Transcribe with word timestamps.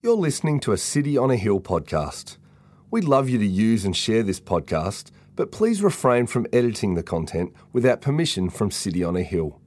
You're 0.00 0.14
listening 0.14 0.60
to 0.60 0.70
a 0.70 0.78
City 0.78 1.18
on 1.18 1.32
a 1.32 1.36
Hill 1.36 1.58
podcast. 1.58 2.36
We'd 2.88 3.02
love 3.02 3.28
you 3.28 3.36
to 3.38 3.44
use 3.44 3.84
and 3.84 3.96
share 3.96 4.22
this 4.22 4.38
podcast, 4.38 5.10
but 5.34 5.50
please 5.50 5.82
refrain 5.82 6.28
from 6.28 6.46
editing 6.52 6.94
the 6.94 7.02
content 7.02 7.52
without 7.72 8.00
permission 8.00 8.48
from 8.48 8.70
City 8.70 9.02
on 9.02 9.16
a 9.16 9.24
Hill. 9.24 9.60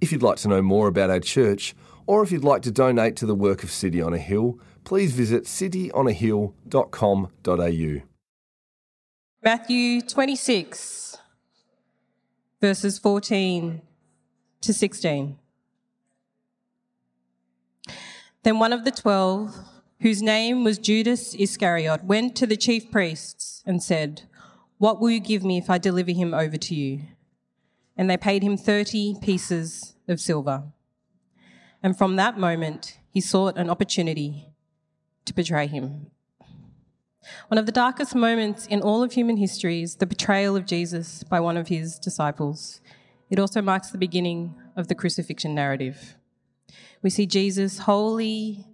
If 0.00 0.10
you'd 0.10 0.20
like 0.20 0.38
to 0.38 0.48
know 0.48 0.62
more 0.62 0.88
about 0.88 1.10
our 1.10 1.20
church, 1.20 1.76
or 2.08 2.24
if 2.24 2.32
you'd 2.32 2.42
like 2.42 2.62
to 2.62 2.72
donate 2.72 3.14
to 3.18 3.26
the 3.26 3.36
work 3.36 3.62
of 3.62 3.70
City 3.70 4.02
on 4.02 4.12
a 4.12 4.18
Hill, 4.18 4.58
please 4.82 5.12
visit 5.12 5.44
cityonahill.com.au. 5.44 8.06
Matthew 9.44 10.00
26, 10.00 11.18
verses 12.60 12.98
14 12.98 13.80
to 14.60 14.74
16. 14.74 15.38
Then 18.42 18.58
one 18.58 18.72
of 18.72 18.84
the 18.84 18.90
twelve, 18.90 19.56
whose 20.00 20.20
name 20.20 20.64
was 20.64 20.78
Judas 20.78 21.34
Iscariot, 21.34 22.04
went 22.04 22.34
to 22.36 22.46
the 22.46 22.56
chief 22.56 22.90
priests 22.90 23.62
and 23.64 23.80
said, 23.80 24.22
What 24.78 25.00
will 25.00 25.10
you 25.10 25.20
give 25.20 25.44
me 25.44 25.58
if 25.58 25.70
I 25.70 25.78
deliver 25.78 26.10
him 26.10 26.34
over 26.34 26.56
to 26.56 26.74
you? 26.74 27.02
And 27.96 28.10
they 28.10 28.16
paid 28.16 28.42
him 28.42 28.56
30 28.56 29.16
pieces 29.22 29.94
of 30.08 30.20
silver. 30.20 30.64
And 31.84 31.96
from 31.96 32.16
that 32.16 32.36
moment, 32.36 32.98
he 33.10 33.20
sought 33.20 33.56
an 33.56 33.70
opportunity 33.70 34.48
to 35.24 35.34
betray 35.34 35.68
him. 35.68 36.10
One 37.46 37.58
of 37.58 37.66
the 37.66 37.72
darkest 37.72 38.14
moments 38.16 38.66
in 38.66 38.82
all 38.82 39.04
of 39.04 39.12
human 39.12 39.36
history 39.36 39.82
is 39.82 39.96
the 39.96 40.06
betrayal 40.06 40.56
of 40.56 40.66
Jesus 40.66 41.22
by 41.22 41.38
one 41.38 41.56
of 41.56 41.68
his 41.68 41.98
disciples. 41.98 42.80
It 43.30 43.38
also 43.38 43.62
marks 43.62 43.90
the 43.90 43.98
beginning 43.98 44.56
of 44.74 44.88
the 44.88 44.96
crucifixion 44.96 45.54
narrative. 45.54 46.16
We 47.02 47.10
see 47.10 47.26
Jesus, 47.26 47.80
holy 47.80 48.66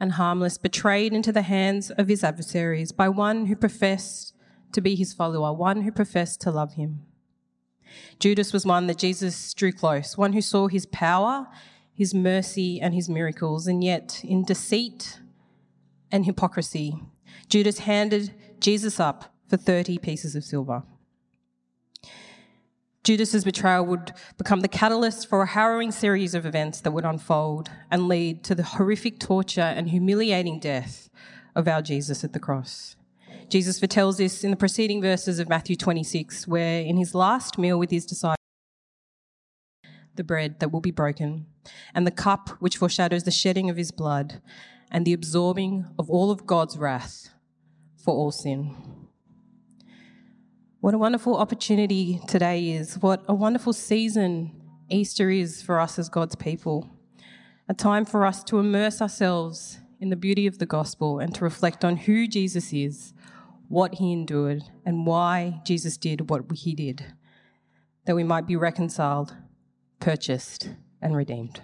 and 0.00 0.12
harmless, 0.12 0.58
betrayed 0.58 1.12
into 1.12 1.32
the 1.32 1.42
hands 1.42 1.90
of 1.90 2.08
his 2.08 2.22
adversaries 2.22 2.92
by 2.92 3.08
one 3.08 3.46
who 3.46 3.56
professed 3.56 4.34
to 4.72 4.80
be 4.80 4.94
his 4.94 5.12
follower, 5.12 5.52
one 5.52 5.82
who 5.82 5.92
professed 5.92 6.40
to 6.42 6.50
love 6.50 6.74
him. 6.74 7.00
Judas 8.18 8.52
was 8.52 8.66
one 8.66 8.86
that 8.86 8.98
Jesus 8.98 9.54
drew 9.54 9.72
close, 9.72 10.16
one 10.18 10.34
who 10.34 10.42
saw 10.42 10.68
his 10.68 10.86
power, 10.86 11.46
his 11.94 12.14
mercy, 12.14 12.80
and 12.80 12.94
his 12.94 13.08
miracles, 13.08 13.66
and 13.66 13.82
yet 13.82 14.20
in 14.22 14.44
deceit 14.44 15.20
and 16.12 16.24
hypocrisy, 16.24 17.00
Judas 17.48 17.80
handed 17.80 18.34
Jesus 18.60 19.00
up 19.00 19.34
for 19.48 19.56
30 19.56 19.98
pieces 19.98 20.36
of 20.36 20.44
silver. 20.44 20.82
Judas's 23.08 23.42
betrayal 23.42 23.86
would 23.86 24.12
become 24.36 24.60
the 24.60 24.68
catalyst 24.68 25.30
for 25.30 25.40
a 25.40 25.46
harrowing 25.46 25.90
series 25.90 26.34
of 26.34 26.44
events 26.44 26.82
that 26.82 26.90
would 26.90 27.06
unfold 27.06 27.70
and 27.90 28.06
lead 28.06 28.44
to 28.44 28.54
the 28.54 28.62
horrific 28.62 29.18
torture 29.18 29.62
and 29.62 29.88
humiliating 29.88 30.60
death 30.60 31.08
of 31.56 31.66
our 31.66 31.80
Jesus 31.80 32.22
at 32.22 32.34
the 32.34 32.38
cross. 32.38 32.96
Jesus 33.48 33.78
foretells 33.78 34.18
this 34.18 34.44
in 34.44 34.50
the 34.50 34.58
preceding 34.58 35.00
verses 35.00 35.38
of 35.38 35.48
Matthew 35.48 35.74
26, 35.74 36.46
where 36.46 36.82
in 36.82 36.98
his 36.98 37.14
last 37.14 37.56
meal 37.56 37.78
with 37.78 37.90
his 37.90 38.04
disciples, 38.04 38.36
the 40.16 40.22
bread 40.22 40.60
that 40.60 40.70
will 40.70 40.82
be 40.82 40.90
broken, 40.90 41.46
and 41.94 42.06
the 42.06 42.10
cup 42.10 42.50
which 42.60 42.76
foreshadows 42.76 43.24
the 43.24 43.30
shedding 43.30 43.70
of 43.70 43.78
his 43.78 43.90
blood, 43.90 44.42
and 44.90 45.06
the 45.06 45.14
absorbing 45.14 45.86
of 45.98 46.10
all 46.10 46.30
of 46.30 46.46
God's 46.46 46.76
wrath 46.76 47.30
for 47.96 48.14
all 48.14 48.32
sin. 48.32 49.07
What 50.80 50.94
a 50.94 50.98
wonderful 50.98 51.36
opportunity 51.36 52.20
today 52.28 52.70
is. 52.70 52.98
What 52.98 53.24
a 53.26 53.34
wonderful 53.34 53.72
season 53.72 54.52
Easter 54.88 55.28
is 55.28 55.60
for 55.60 55.80
us 55.80 55.98
as 55.98 56.08
God's 56.08 56.36
people. 56.36 56.88
A 57.68 57.74
time 57.74 58.04
for 58.04 58.24
us 58.24 58.44
to 58.44 58.60
immerse 58.60 59.02
ourselves 59.02 59.80
in 59.98 60.10
the 60.10 60.14
beauty 60.14 60.46
of 60.46 60.58
the 60.58 60.66
gospel 60.66 61.18
and 61.18 61.34
to 61.34 61.42
reflect 61.42 61.84
on 61.84 61.96
who 61.96 62.28
Jesus 62.28 62.72
is, 62.72 63.12
what 63.66 63.96
he 63.96 64.12
endured, 64.12 64.62
and 64.86 65.04
why 65.04 65.60
Jesus 65.64 65.96
did 65.96 66.30
what 66.30 66.44
he 66.54 66.76
did, 66.76 67.06
that 68.04 68.14
we 68.14 68.22
might 68.22 68.46
be 68.46 68.54
reconciled, 68.54 69.34
purchased, 69.98 70.70
and 71.02 71.16
redeemed. 71.16 71.60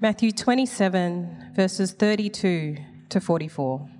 Matthew 0.00 0.32
27, 0.32 1.52
verses 1.54 1.92
32 1.92 2.78
to 3.10 3.20
44. 3.20 3.90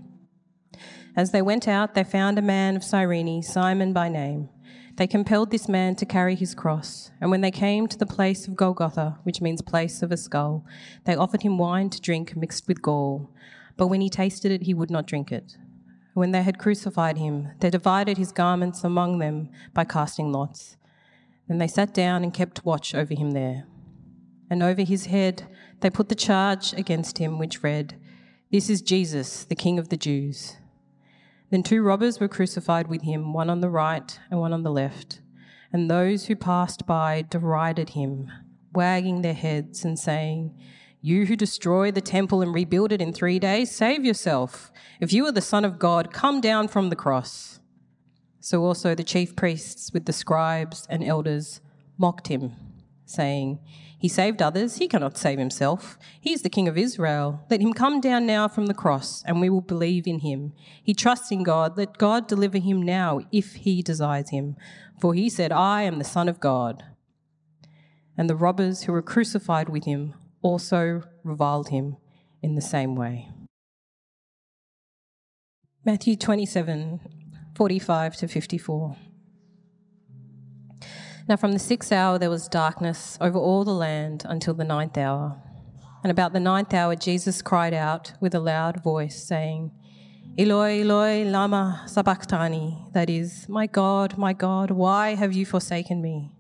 As 1.17 1.31
they 1.31 1.43
went 1.43 1.67
out, 1.67 1.95
they 1.95 2.05
found 2.05 2.39
a 2.39 2.43
man 2.43 2.77
of 2.77 2.85
Cyrene, 2.85 3.43
Simon 3.43 3.93
by 3.93 4.09
name. 4.09 4.49
They 4.97 5.07
compelled 5.07 5.51
this 5.51 5.69
man 5.69 5.95
to 5.97 6.07
carry 6.07 6.35
his 6.35 6.55
cross, 6.55 7.11
and 7.21 7.31
when 7.31 7.43
they 7.43 7.51
came 7.51 7.87
to 7.87 7.99
the 7.99 8.07
place 8.07 8.49
of 8.49 8.57
Golgotha, 8.57 9.19
which 9.25 9.43
means 9.43 9.61
place 9.61 10.03
of 10.03 10.11
a 10.11 10.17
skull, 10.17 10.65
they 11.05 11.15
offered 11.15 11.43
him 11.43 11.59
wine 11.59 11.91
to 11.91 12.01
drink 12.01 12.35
mixed 12.35 12.67
with 12.67 12.81
gall. 12.81 13.31
But 13.77 13.89
when 13.89 14.01
he 14.01 14.09
tasted 14.09 14.51
it, 14.51 14.63
he 14.63 14.73
would 14.73 14.91
not 14.91 15.07
drink 15.07 15.31
it. 15.31 15.59
When 16.15 16.31
they 16.31 16.43
had 16.43 16.59
crucified 16.59 17.19
him, 17.19 17.51
they 17.61 17.69
divided 17.69 18.17
his 18.17 18.33
garments 18.33 18.85
among 18.85 19.19
them 19.19 19.51
by 19.75 19.85
casting 19.85 20.33
lots. 20.33 20.79
Then 21.47 21.59
they 21.59 21.69
sat 21.69 21.93
down 21.93 22.23
and 22.23 22.33
kept 22.33 22.65
watch 22.65 22.95
over 22.95 23.15
him 23.15 23.33
there. 23.33 23.67
And 24.49 24.63
over 24.63 24.81
his 24.81 25.07
head 25.07 25.47
they 25.81 25.91
put 25.91 26.09
the 26.09 26.15
charge 26.15 26.73
against 26.73 27.19
him, 27.19 27.39
which 27.39 27.63
read, 27.63 28.01
This 28.51 28.71
is 28.71 28.81
Jesus, 28.81 29.45
the 29.45 29.55
King 29.55 29.79
of 29.79 29.91
the 29.91 29.99
Jews. 29.99 30.57
Then 31.51 31.63
two 31.63 31.83
robbers 31.83 32.19
were 32.19 32.29
crucified 32.29 32.89
with 32.89 33.03
him, 33.03 33.33
one 33.33 33.51
on 33.51 33.61
the 33.61 33.71
right 33.71 34.19
and 34.31 34.41
one 34.41 34.53
on 34.53 34.63
the 34.63 34.71
left. 34.71 35.21
And 35.73 35.91
those 35.91 36.27
who 36.27 36.37
passed 36.37 36.87
by 36.87 37.23
derided 37.23 37.91
him, 37.91 38.31
wagging 38.73 39.23
their 39.23 39.35
heads 39.35 39.85
and 39.85 39.99
saying, 39.99 40.59
You 41.01 41.27
who 41.27 41.37
destroy 41.37 41.91
the 41.91 42.01
temple 42.01 42.43
and 42.43 42.55
rebuild 42.55 42.93
it 42.93 43.01
in 43.01 43.13
three 43.13 43.39
days, 43.39 43.71
save 43.71 44.05
yourself. 44.05 44.73
If 45.01 45.13
you 45.13 45.27
are 45.27 45.33
the 45.33 45.41
Son 45.41 45.65
of 45.65 45.79
God, 45.79 46.13
come 46.13 46.41
down 46.41 46.69
from 46.69 46.91
the 46.91 46.97
cross. 46.97 47.61
So 48.41 48.65
also 48.65 48.95
the 48.95 49.05
chief 49.05 49.37
priests 49.37 49.93
with 49.93 50.07
the 50.07 50.13
scribes 50.13 50.87
and 50.89 51.03
elders 51.03 51.61
mocked 51.99 52.29
him, 52.29 52.53
saying, 53.05 53.61
he 53.99 54.09
saved 54.09 54.43
others, 54.43 54.77
he 54.77 54.89
cannot 54.89 55.17
save 55.17 55.39
himself. 55.39 55.99
He 56.21 56.33
is 56.33 56.43
the 56.43 56.51
King 56.51 56.69
of 56.69 56.77
Israel. 56.77 57.47
Let 57.51 57.63
him 57.63 57.73
come 57.73 58.01
down 58.01 58.27
now 58.27 58.47
from 58.47 58.67
the 58.67 58.75
cross, 58.75 59.23
and 59.25 59.41
we 59.41 59.49
will 59.49 59.63
believe 59.63 60.07
in 60.07 60.19
him. 60.19 60.53
He 60.83 60.93
trusts 60.93 61.31
in 61.31 61.43
God. 61.43 61.79
Let 61.79 61.97
God 61.97 62.29
deliver 62.29 62.59
him 62.59 62.83
now 62.83 63.21
if 63.33 63.55
he 63.55 63.83
desires 63.83 64.31
him. 64.31 64.57
For 65.01 65.15
he 65.15 65.31
said, 65.31 65.51
I 65.51 65.83
am 65.83 65.99
the 65.99 66.05
Son 66.05 66.29
of 66.29 66.41
God. 66.41 66.85
And 68.19 68.29
the 68.29 68.37
robbers 68.37 68.83
who 68.83 68.93
were 68.93 69.03
crucified 69.03 69.71
with 69.71 69.85
him 69.85 70.15
also 70.43 71.03
reviled 71.25 71.69
him 71.69 71.97
in 72.43 72.55
the 72.55 72.61
same 72.61 72.97
way. 72.97 73.31
Matthew 75.85 76.17
27 76.17 77.01
45 77.55 78.17
to 78.17 78.29
54. 78.29 78.97
Now, 81.29 81.35
from 81.35 81.53
the 81.53 81.59
sixth 81.59 81.91
hour, 81.91 82.19
there 82.21 82.31
was 82.31 82.47
darkness 82.47 83.19
over 83.21 83.37
all 83.37 83.65
the 83.65 83.75
land 83.75 84.25
until 84.29 84.55
the 84.55 84.63
ninth 84.63 84.97
hour. 84.97 85.43
And 86.05 86.11
about 86.13 86.33
the 86.33 86.39
ninth 86.39 86.73
hour, 86.73 86.95
Jesus 86.95 87.43
cried 87.43 87.75
out 87.75 88.13
with 88.21 88.33
a 88.33 88.39
loud 88.39 88.81
voice, 88.81 89.25
saying, 89.25 89.73
Eloi, 90.39 90.83
Eloi, 90.83 91.25
lama 91.25 91.83
sabachthani, 91.89 92.79
that 92.93 93.11
is, 93.11 93.49
My 93.49 93.67
God, 93.67 94.17
my 94.17 94.33
God, 94.33 94.71
why 94.71 95.17
have 95.17 95.33
you 95.33 95.45
forsaken 95.45 96.01
me? 96.01 96.31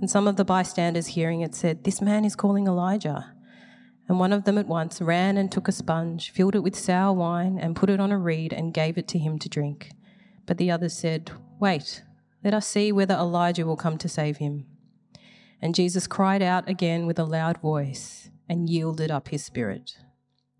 And 0.00 0.10
some 0.10 0.26
of 0.26 0.34
the 0.34 0.44
bystanders 0.44 1.06
hearing 1.06 1.42
it 1.42 1.54
said, 1.54 1.84
This 1.84 2.00
man 2.00 2.24
is 2.24 2.34
calling 2.34 2.66
Elijah. 2.66 3.32
And 4.08 4.18
one 4.18 4.32
of 4.32 4.42
them 4.42 4.58
at 4.58 4.66
once 4.66 5.00
ran 5.00 5.36
and 5.36 5.52
took 5.52 5.68
a 5.68 5.72
sponge, 5.72 6.32
filled 6.32 6.56
it 6.56 6.64
with 6.64 6.74
sour 6.74 7.12
wine, 7.12 7.60
and 7.60 7.76
put 7.76 7.90
it 7.90 8.00
on 8.00 8.10
a 8.10 8.18
reed 8.18 8.52
and 8.52 8.74
gave 8.74 8.98
it 8.98 9.06
to 9.08 9.18
him 9.20 9.38
to 9.38 9.48
drink. 9.48 9.92
But 10.46 10.58
the 10.58 10.72
others 10.72 10.94
said, 10.94 11.30
Wait, 11.60 12.02
let 12.44 12.54
us 12.54 12.66
see 12.66 12.92
whether 12.92 13.14
Elijah 13.14 13.66
will 13.66 13.76
come 13.76 13.98
to 13.98 14.08
save 14.08 14.38
him. 14.38 14.66
And 15.60 15.74
Jesus 15.74 16.06
cried 16.06 16.42
out 16.42 16.68
again 16.68 17.06
with 17.06 17.18
a 17.18 17.24
loud 17.24 17.58
voice 17.58 18.30
and 18.48 18.68
yielded 18.68 19.10
up 19.10 19.28
his 19.28 19.44
spirit. 19.44 19.96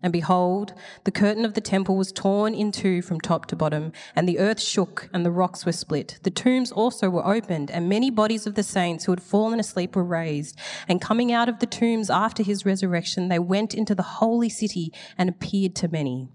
And 0.01 0.11
behold, 0.11 0.73
the 1.05 1.11
curtain 1.11 1.45
of 1.45 1.53
the 1.53 1.61
temple 1.61 1.95
was 1.95 2.11
torn 2.11 2.53
in 2.53 2.73
two 2.73 3.01
from 3.01 3.21
top 3.21 3.45
to 3.47 3.55
bottom, 3.55 3.93
and 4.13 4.27
the 4.27 4.37
earth 4.37 4.59
shook, 4.59 5.09
and 5.13 5.25
the 5.25 5.31
rocks 5.31 5.65
were 5.65 5.71
split. 5.71 6.19
The 6.23 6.29
tombs 6.29 6.73
also 6.73 7.09
were 7.09 7.25
opened, 7.25 7.71
and 7.71 7.87
many 7.87 8.09
bodies 8.09 8.45
of 8.45 8.55
the 8.55 8.63
saints 8.63 9.05
who 9.05 9.13
had 9.13 9.23
fallen 9.23 9.61
asleep 9.61 9.95
were 9.95 10.03
raised. 10.03 10.59
And 10.89 10.99
coming 10.99 11.31
out 11.31 11.47
of 11.47 11.59
the 11.59 11.65
tombs 11.65 12.09
after 12.09 12.43
his 12.43 12.65
resurrection, 12.65 13.29
they 13.29 13.39
went 13.39 13.73
into 13.73 13.95
the 13.95 14.03
holy 14.03 14.49
city 14.49 14.91
and 15.17 15.29
appeared 15.29 15.73
to 15.75 15.87
many. 15.87 16.27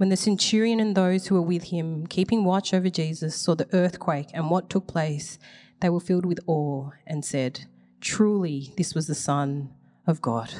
When 0.00 0.08
the 0.08 0.16
centurion 0.16 0.80
and 0.80 0.96
those 0.96 1.26
who 1.26 1.34
were 1.34 1.42
with 1.42 1.64
him, 1.64 2.06
keeping 2.06 2.42
watch 2.42 2.72
over 2.72 2.88
Jesus, 2.88 3.36
saw 3.36 3.54
the 3.54 3.68
earthquake 3.74 4.28
and 4.32 4.48
what 4.48 4.70
took 4.70 4.86
place, 4.86 5.38
they 5.82 5.90
were 5.90 6.00
filled 6.00 6.24
with 6.24 6.40
awe 6.46 6.92
and 7.06 7.22
said, 7.22 7.66
Truly, 8.00 8.72
this 8.78 8.94
was 8.94 9.08
the 9.08 9.14
Son 9.14 9.74
of 10.06 10.22
God. 10.22 10.54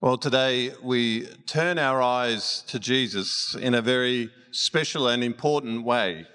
Well, 0.00 0.16
today 0.16 0.72
we 0.82 1.26
turn 1.44 1.78
our 1.78 2.00
eyes 2.00 2.64
to 2.68 2.78
Jesus 2.78 3.54
in 3.54 3.74
a 3.74 3.82
very 3.82 4.30
special 4.50 5.08
and 5.08 5.22
important 5.22 5.84
way. 5.84 6.26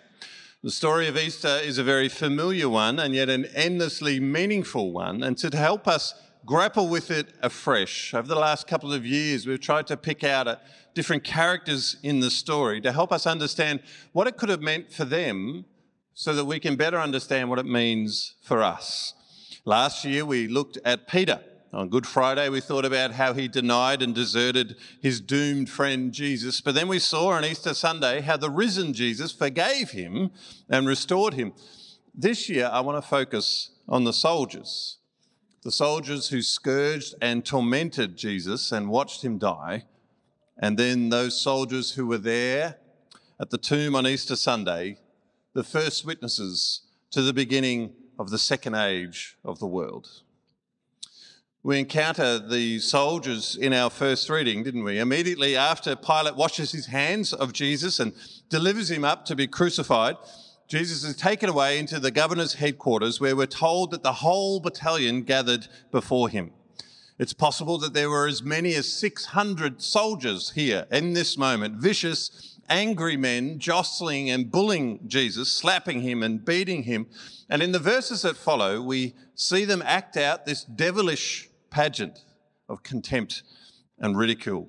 The 0.62 0.70
story 0.70 1.08
of 1.08 1.18
Easter 1.18 1.60
is 1.64 1.80
a 1.80 1.84
very 1.84 2.10
familiar 2.10 2.70
one 2.70 3.00
and 3.00 3.16
yet 3.16 3.30
an 3.30 3.46
endlessly 3.56 4.20
meaningful 4.20 4.92
one. 4.92 5.24
And 5.24 5.36
to 5.40 5.58
help 5.58 5.88
us 5.88 6.14
grapple 6.48 6.88
with 6.88 7.12
it 7.12 7.28
afresh. 7.44 8.14
Over 8.14 8.28
the 8.28 8.36
last 8.36 8.68
couple 8.68 8.94
of 8.94 9.06
years, 9.06 9.46
we've 9.46 9.60
tried 9.60 9.86
to 9.88 9.98
pick 9.98 10.24
out 10.24 10.48
a, 10.48 10.60
different 10.96 11.26
characters 11.26 11.98
in 12.02 12.22
the 12.22 12.32
story 12.32 12.80
to 12.82 12.92
help 12.92 13.12
us 13.12 13.28
understand 13.28 13.82
what 14.14 14.28
it 14.28 14.38
could 14.38 14.48
have 14.48 14.62
meant 14.62 14.92
for 14.92 15.04
them 15.04 15.66
so 16.14 16.34
that 16.34 16.46
we 16.46 16.58
can 16.60 16.78
better 16.78 16.98
understand 16.98 17.50
what 17.50 17.60
it 17.60 17.66
means 17.66 18.36
for 18.42 18.64
us. 18.64 19.14
Last 19.66 20.06
year, 20.06 20.26
we 20.26 20.48
looked 20.48 20.80
at 20.86 21.08
Peter. 21.08 21.42
On 21.74 21.90
Good 21.90 22.08
Friday, 22.08 22.48
we 22.48 22.62
thought 22.62 22.86
about 22.86 23.12
how 23.12 23.34
he 23.34 23.50
denied 23.50 24.02
and 24.02 24.16
deserted 24.16 24.78
his 25.02 25.20
doomed 25.20 25.70
friend 25.70 26.14
Jesus. 26.14 26.62
But 26.62 26.76
then 26.76 26.88
we 26.88 26.98
saw 26.98 27.32
on 27.32 27.44
Easter 27.44 27.74
Sunday 27.74 28.22
how 28.22 28.38
the 28.38 28.50
risen 28.50 28.94
Jesus 28.94 29.34
forgave 29.34 29.92
him 29.92 30.32
and 30.70 30.88
restored 30.88 31.34
him. 31.34 31.52
This 32.16 32.48
year, 32.48 32.70
I 32.72 32.80
want 32.80 33.04
to 33.04 33.08
focus 33.08 33.72
on 33.88 34.06
the 34.06 34.14
soldiers. 34.14 34.98
The 35.68 35.74
soldiers 35.74 36.30
who 36.30 36.42
scourged 36.44 37.16
and 37.22 37.44
tormented 37.44 38.16
Jesus 38.16 38.72
and 38.72 38.88
watched 38.88 39.22
him 39.22 39.38
die. 39.38 39.84
And 40.58 40.80
then 40.80 41.10
those 41.10 41.38
soldiers 41.42 41.92
who 41.92 42.08
were 42.08 42.18
there 42.18 42.78
at 43.38 43.50
the 43.50 43.58
tomb 43.58 43.94
on 43.94 44.08
Easter 44.08 44.38
Sunday, 44.38 44.98
the 45.52 45.66
first 45.66 46.06
witnesses 46.06 46.84
to 47.12 47.22
the 47.22 47.34
beginning 47.34 47.92
of 48.18 48.30
the 48.30 48.38
second 48.38 48.76
age 48.76 49.36
of 49.44 49.60
the 49.60 49.68
world. 49.68 50.08
We 51.64 51.80
encounter 51.80 52.40
the 52.40 52.80
soldiers 52.80 53.58
in 53.58 53.74
our 53.74 53.90
first 53.90 54.30
reading, 54.30 54.64
didn't 54.64 54.86
we? 54.86 55.00
Immediately 55.00 55.58
after 55.58 55.98
Pilate 55.98 56.38
washes 56.38 56.72
his 56.72 56.86
hands 56.86 57.34
of 57.34 57.52
Jesus 57.52 58.00
and 58.00 58.14
delivers 58.48 58.90
him 58.90 59.04
up 59.04 59.26
to 59.26 59.36
be 59.36 59.48
crucified, 59.48 60.16
Jesus 60.68 61.06
is 61.06 61.16
taken 61.16 61.48
away 61.48 61.80
into 61.80 61.98
the 61.98 62.12
governor's 62.12 62.56
headquarters 62.56 63.22
where 63.22 63.38
we're 63.38 63.46
told 63.46 63.92
that 63.92 64.04
the 64.04 64.12
whole 64.12 64.60
battalion 64.60 65.24
gathered 65.24 65.68
before 65.92 66.28
him. 66.28 66.52
It's 67.18 67.32
possible 67.32 67.78
that 67.78 67.94
there 67.94 68.10
were 68.10 68.28
as 68.28 68.44
many 68.44 68.76
as 68.76 68.92
600 68.92 69.82
soldiers 69.82 70.52
here 70.52 70.86
in 70.92 71.14
this 71.14 71.38
moment, 71.38 71.76
vicious 71.76 72.60
angry 72.70 73.16
men 73.16 73.60
jostling 73.60 74.30
and 74.30 74.52
bullying 74.52 75.00
Jesus, 75.08 75.50
slapping 75.50 76.02
him 76.02 76.22
and 76.22 76.44
beating 76.44 76.84
him. 76.84 77.08
And 77.50 77.64
in 77.64 77.72
the 77.72 77.80
verses 77.80 78.24
that 78.24 78.36
follow, 78.36 78.82
we 78.82 79.16
see 79.36 79.64
them 79.64 79.82
act 79.86 80.18
out 80.18 80.46
this 80.46 80.66
devilish 80.66 81.50
pageant 81.70 82.26
of 82.68 82.84
contempt 82.84 83.42
and 84.00 84.18
ridicule. 84.18 84.68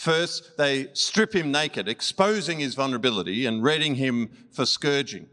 First, 0.00 0.56
they 0.56 0.88
strip 0.94 1.34
him 1.34 1.52
naked, 1.52 1.86
exposing 1.86 2.58
his 2.58 2.74
vulnerability 2.74 3.44
and 3.44 3.62
readying 3.62 3.96
him 3.96 4.30
for 4.50 4.64
scourging. 4.64 5.28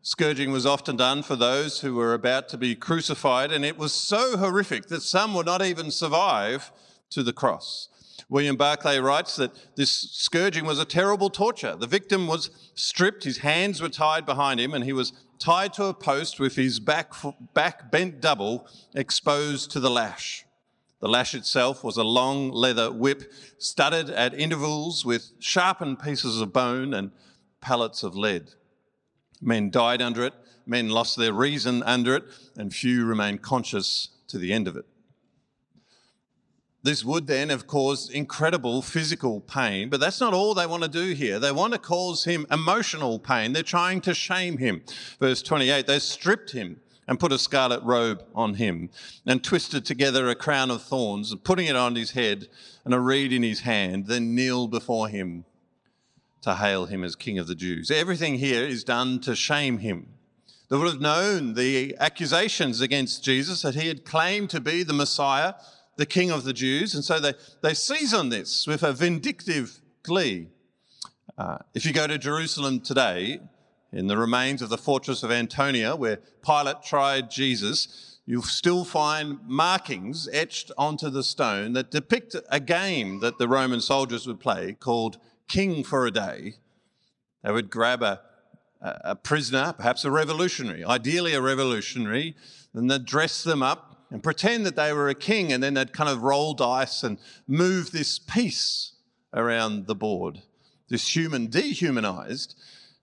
Scourging 0.00 0.52
was 0.52 0.64
often 0.64 0.94
done 0.94 1.24
for 1.24 1.34
those 1.34 1.80
who 1.80 1.96
were 1.96 2.14
about 2.14 2.48
to 2.50 2.56
be 2.56 2.76
crucified, 2.76 3.50
and 3.50 3.64
it 3.64 3.76
was 3.76 3.92
so 3.92 4.36
horrific 4.36 4.86
that 4.86 5.02
some 5.02 5.34
would 5.34 5.46
not 5.46 5.60
even 5.60 5.90
survive 5.90 6.70
to 7.10 7.24
the 7.24 7.32
cross. 7.32 7.88
William 8.28 8.54
Barclay 8.54 9.00
writes 9.00 9.34
that 9.34 9.74
this 9.74 9.90
scourging 9.90 10.64
was 10.64 10.78
a 10.78 10.84
terrible 10.84 11.28
torture. 11.28 11.74
The 11.74 11.88
victim 11.88 12.28
was 12.28 12.50
stripped, 12.76 13.24
his 13.24 13.38
hands 13.38 13.82
were 13.82 13.88
tied 13.88 14.24
behind 14.24 14.60
him, 14.60 14.72
and 14.72 14.84
he 14.84 14.92
was 14.92 15.12
tied 15.40 15.72
to 15.72 15.86
a 15.86 15.94
post 15.94 16.38
with 16.38 16.54
his 16.54 16.78
back, 16.78 17.12
back 17.54 17.90
bent 17.90 18.20
double, 18.20 18.68
exposed 18.94 19.72
to 19.72 19.80
the 19.80 19.90
lash. 19.90 20.44
The 21.00 21.08
lash 21.08 21.34
itself 21.34 21.82
was 21.82 21.96
a 21.96 22.04
long 22.04 22.50
leather 22.50 22.92
whip, 22.92 23.32
studded 23.58 24.10
at 24.10 24.38
intervals 24.38 25.04
with 25.04 25.32
sharpened 25.38 25.98
pieces 25.98 26.40
of 26.40 26.52
bone 26.52 26.92
and 26.92 27.10
pallets 27.60 28.02
of 28.02 28.16
lead. 28.16 28.50
Men 29.40 29.70
died 29.70 30.02
under 30.02 30.24
it, 30.24 30.34
men 30.66 30.90
lost 30.90 31.16
their 31.16 31.32
reason 31.32 31.82
under 31.84 32.16
it, 32.16 32.24
and 32.56 32.74
few 32.74 33.06
remained 33.06 33.40
conscious 33.40 34.10
to 34.28 34.38
the 34.38 34.52
end 34.52 34.68
of 34.68 34.76
it. 34.76 34.84
This 36.82 37.04
would 37.04 37.26
then 37.26 37.50
have 37.50 37.66
caused 37.66 38.10
incredible 38.10 38.80
physical 38.80 39.40
pain, 39.40 39.90
but 39.90 40.00
that's 40.00 40.20
not 40.20 40.32
all 40.32 40.54
they 40.54 40.66
want 40.66 40.82
to 40.82 40.88
do 40.88 41.12
here. 41.12 41.38
They 41.38 41.52
want 41.52 41.74
to 41.74 41.78
cause 41.78 42.24
him 42.24 42.46
emotional 42.50 43.18
pain. 43.18 43.52
They're 43.52 43.62
trying 43.62 44.00
to 44.02 44.14
shame 44.14 44.58
him. 44.58 44.82
Verse 45.18 45.42
28 45.42 45.86
they 45.86 45.98
stripped 45.98 46.52
him 46.52 46.80
and 47.10 47.18
put 47.18 47.32
a 47.32 47.38
scarlet 47.38 47.82
robe 47.82 48.24
on 48.36 48.54
him 48.54 48.88
and 49.26 49.42
twisted 49.42 49.84
together 49.84 50.28
a 50.28 50.34
crown 50.36 50.70
of 50.70 50.80
thorns, 50.80 51.32
and 51.32 51.42
putting 51.42 51.66
it 51.66 51.74
on 51.74 51.96
his 51.96 52.12
head 52.12 52.48
and 52.84 52.94
a 52.94 53.00
reed 53.00 53.32
in 53.32 53.42
his 53.42 53.60
hand, 53.60 54.06
then 54.06 54.32
kneeled 54.32 54.70
before 54.70 55.08
him 55.08 55.44
to 56.40 56.54
hail 56.54 56.86
him 56.86 57.02
as 57.02 57.16
King 57.16 57.40
of 57.40 57.48
the 57.48 57.56
Jews. 57.56 57.90
Everything 57.90 58.38
here 58.38 58.64
is 58.64 58.84
done 58.84 59.18
to 59.22 59.34
shame 59.34 59.78
him. 59.78 60.06
They 60.68 60.76
would 60.76 60.86
have 60.86 61.00
known 61.00 61.54
the 61.54 61.96
accusations 61.98 62.80
against 62.80 63.24
Jesus 63.24 63.62
that 63.62 63.74
he 63.74 63.88
had 63.88 64.04
claimed 64.04 64.48
to 64.50 64.60
be 64.60 64.84
the 64.84 64.92
Messiah 64.92 65.54
the 65.96 66.06
king 66.06 66.30
of 66.30 66.44
the 66.44 66.52
Jews. 66.52 66.94
And 66.94 67.04
so 67.04 67.18
they, 67.18 67.34
they 67.60 67.74
seize 67.74 68.14
on 68.14 68.28
this 68.28 68.68
with 68.68 68.84
a 68.84 68.92
vindictive 68.92 69.80
glee. 70.04 70.46
Uh, 71.36 71.58
if 71.74 71.84
you 71.84 71.92
go 71.92 72.06
to 72.06 72.16
Jerusalem 72.18 72.80
today, 72.80 73.40
in 73.92 74.06
the 74.06 74.16
remains 74.16 74.62
of 74.62 74.68
the 74.68 74.78
fortress 74.78 75.22
of 75.22 75.30
Antonia, 75.30 75.96
where 75.96 76.20
Pilate 76.44 76.82
tried 76.82 77.30
Jesus, 77.30 78.18
you'll 78.24 78.42
still 78.42 78.84
find 78.84 79.40
markings 79.44 80.28
etched 80.32 80.70
onto 80.78 81.10
the 81.10 81.24
stone 81.24 81.72
that 81.72 81.90
depict 81.90 82.36
a 82.48 82.60
game 82.60 83.20
that 83.20 83.38
the 83.38 83.48
Roman 83.48 83.80
soldiers 83.80 84.26
would 84.26 84.38
play 84.38 84.76
called 84.78 85.18
King 85.48 85.82
for 85.82 86.06
a 86.06 86.10
Day. 86.10 86.54
They 87.42 87.50
would 87.50 87.70
grab 87.70 88.02
a, 88.02 88.20
a 88.80 89.16
prisoner, 89.16 89.72
perhaps 89.72 90.04
a 90.04 90.10
revolutionary, 90.10 90.84
ideally 90.84 91.34
a 91.34 91.40
revolutionary, 91.40 92.36
and 92.72 92.90
they'd 92.90 93.04
dress 93.04 93.42
them 93.42 93.62
up 93.62 94.06
and 94.10 94.22
pretend 94.22 94.66
that 94.66 94.76
they 94.76 94.92
were 94.92 95.08
a 95.08 95.14
king, 95.14 95.52
and 95.52 95.62
then 95.62 95.74
they'd 95.74 95.92
kind 95.92 96.10
of 96.10 96.22
roll 96.22 96.54
dice 96.54 97.02
and 97.02 97.18
move 97.46 97.92
this 97.92 98.18
piece 98.18 98.92
around 99.32 99.86
the 99.86 99.94
board, 99.94 100.42
this 100.88 101.14
human 101.14 101.46
dehumanized 101.46 102.56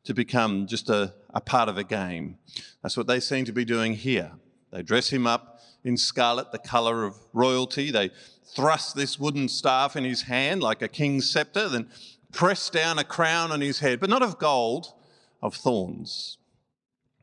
to 0.08 0.14
become 0.14 0.68
just 0.68 0.90
a, 0.90 1.14
a 1.34 1.42
part 1.42 1.68
of 1.68 1.78
a 1.78 1.84
game. 1.84 2.38
That's 2.82 2.96
what 2.96 3.08
they 3.08 3.20
seem 3.20 3.44
to 3.44 3.52
be 3.52 3.66
doing 3.66 3.94
here. 3.94 4.32
They 4.72 4.82
dress 4.82 5.10
him 5.10 5.28
up 5.28 5.60
in 5.84 5.98
scarlet, 5.98 6.54
the 6.54 6.60
colour 6.60 7.04
of 7.04 7.18
royalty. 7.34 7.92
They 7.92 8.12
thrust 8.56 8.96
this 8.96 9.20
wooden 9.20 9.50
staff 9.50 9.98
in 9.98 10.06
his 10.06 10.22
hand 10.22 10.64
like 10.64 10.82
a 10.82 10.88
king's 10.88 11.30
sceptre, 11.30 11.68
then 11.68 11.90
press 12.32 12.70
down 12.70 12.98
a 12.98 13.04
crown 13.04 13.52
on 13.52 13.60
his 13.60 13.80
head, 13.80 14.00
but 14.00 14.10
not 14.10 14.22
of 14.22 14.40
gold, 14.40 14.94
of 15.42 15.56
thorns. 15.56 16.38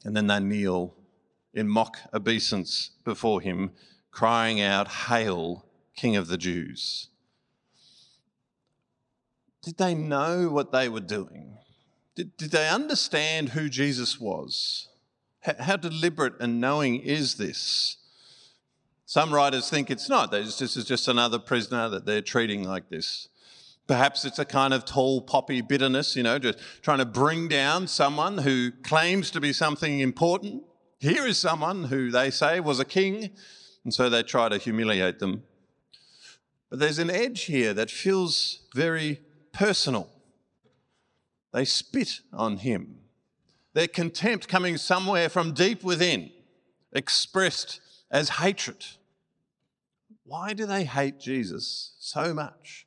And 0.05 0.15
then 0.15 0.27
they 0.27 0.41
kneel 0.41 0.95
in 1.55 1.71
mock 1.71 1.97
obeisance 2.13 2.91
before 3.03 3.41
him, 3.41 3.71
crying 4.11 4.61
out, 4.61 4.89
Hail, 4.89 5.65
King 5.97 6.17
of 6.17 6.27
the 6.27 6.37
Jews. 6.37 7.09
Did 9.63 9.79
they 9.79 9.95
know 9.95 10.51
what 10.51 10.71
they 10.71 10.91
were 10.91 11.01
doing? 11.01 11.57
Did, 12.15 12.37
did 12.37 12.51
they 12.51 12.69
understand 12.69 13.51
who 13.51 13.69
Jesus 13.69 14.21
was? 14.21 14.89
How, 15.41 15.55
how 15.59 15.77
deliberate 15.77 16.35
and 16.41 16.61
knowing 16.61 17.01
is 17.01 17.37
this? 17.37 17.97
Some 19.07 19.33
writers 19.33 19.69
think 19.69 19.91
it's 19.91 20.09
not. 20.09 20.31
This 20.31 20.61
is 20.61 20.85
just 20.85 21.09
another 21.09 21.39
prisoner 21.39 21.89
that 21.89 22.07
they're 22.07 22.23
treating 22.23 22.65
like 22.65 22.89
this. 22.89 23.29
Perhaps 23.87 24.25
it's 24.25 24.39
a 24.39 24.47
kind 24.47 24.73
of 24.73 24.85
tall 24.85 25.21
poppy 25.21 25.61
bitterness, 25.61 26.17
you 26.17 26.23
know, 26.23 26.39
just 26.39 26.59
trying 26.81 26.99
to 26.99 27.05
bring 27.05 27.49
down 27.49 27.87
someone 27.87 28.39
who 28.39 28.71
claims 28.83 29.31
to 29.33 29.41
be 29.41 29.53
something 29.53 30.01
important 30.01 30.63
here 31.05 31.27
is 31.27 31.37
someone 31.37 31.85
who 31.85 32.11
they 32.11 32.31
say 32.31 32.61
was 32.61 32.81
a 32.81 32.85
king, 32.85 33.29
and 33.85 33.93
so 33.93 34.09
they 34.09 34.23
try 34.23 34.49
to 34.49 34.57
humiliate 34.57 35.19
them. 35.19 35.43
But 36.71 36.79
there's 36.79 36.99
an 36.99 37.11
edge 37.11 37.43
here 37.43 37.75
that 37.75 37.91
feels 37.91 38.61
very 38.75 39.21
personal. 39.53 40.09
They 41.55 41.65
spit 41.65 42.21
on 42.33 42.57
him. 42.59 42.97
Their 43.75 43.87
contempt 43.87 44.49
coming 44.49 44.77
somewhere 44.77 45.29
from 45.29 45.55
deep 45.55 45.85
within, 45.85 46.31
expressed 46.93 47.81
as 48.11 48.29
hatred. 48.29 48.85
Why 50.25 50.53
do 50.53 50.67
they 50.67 50.83
hate 50.85 51.21
Jesus 51.21 51.95
so 52.01 52.35
much? 52.35 52.87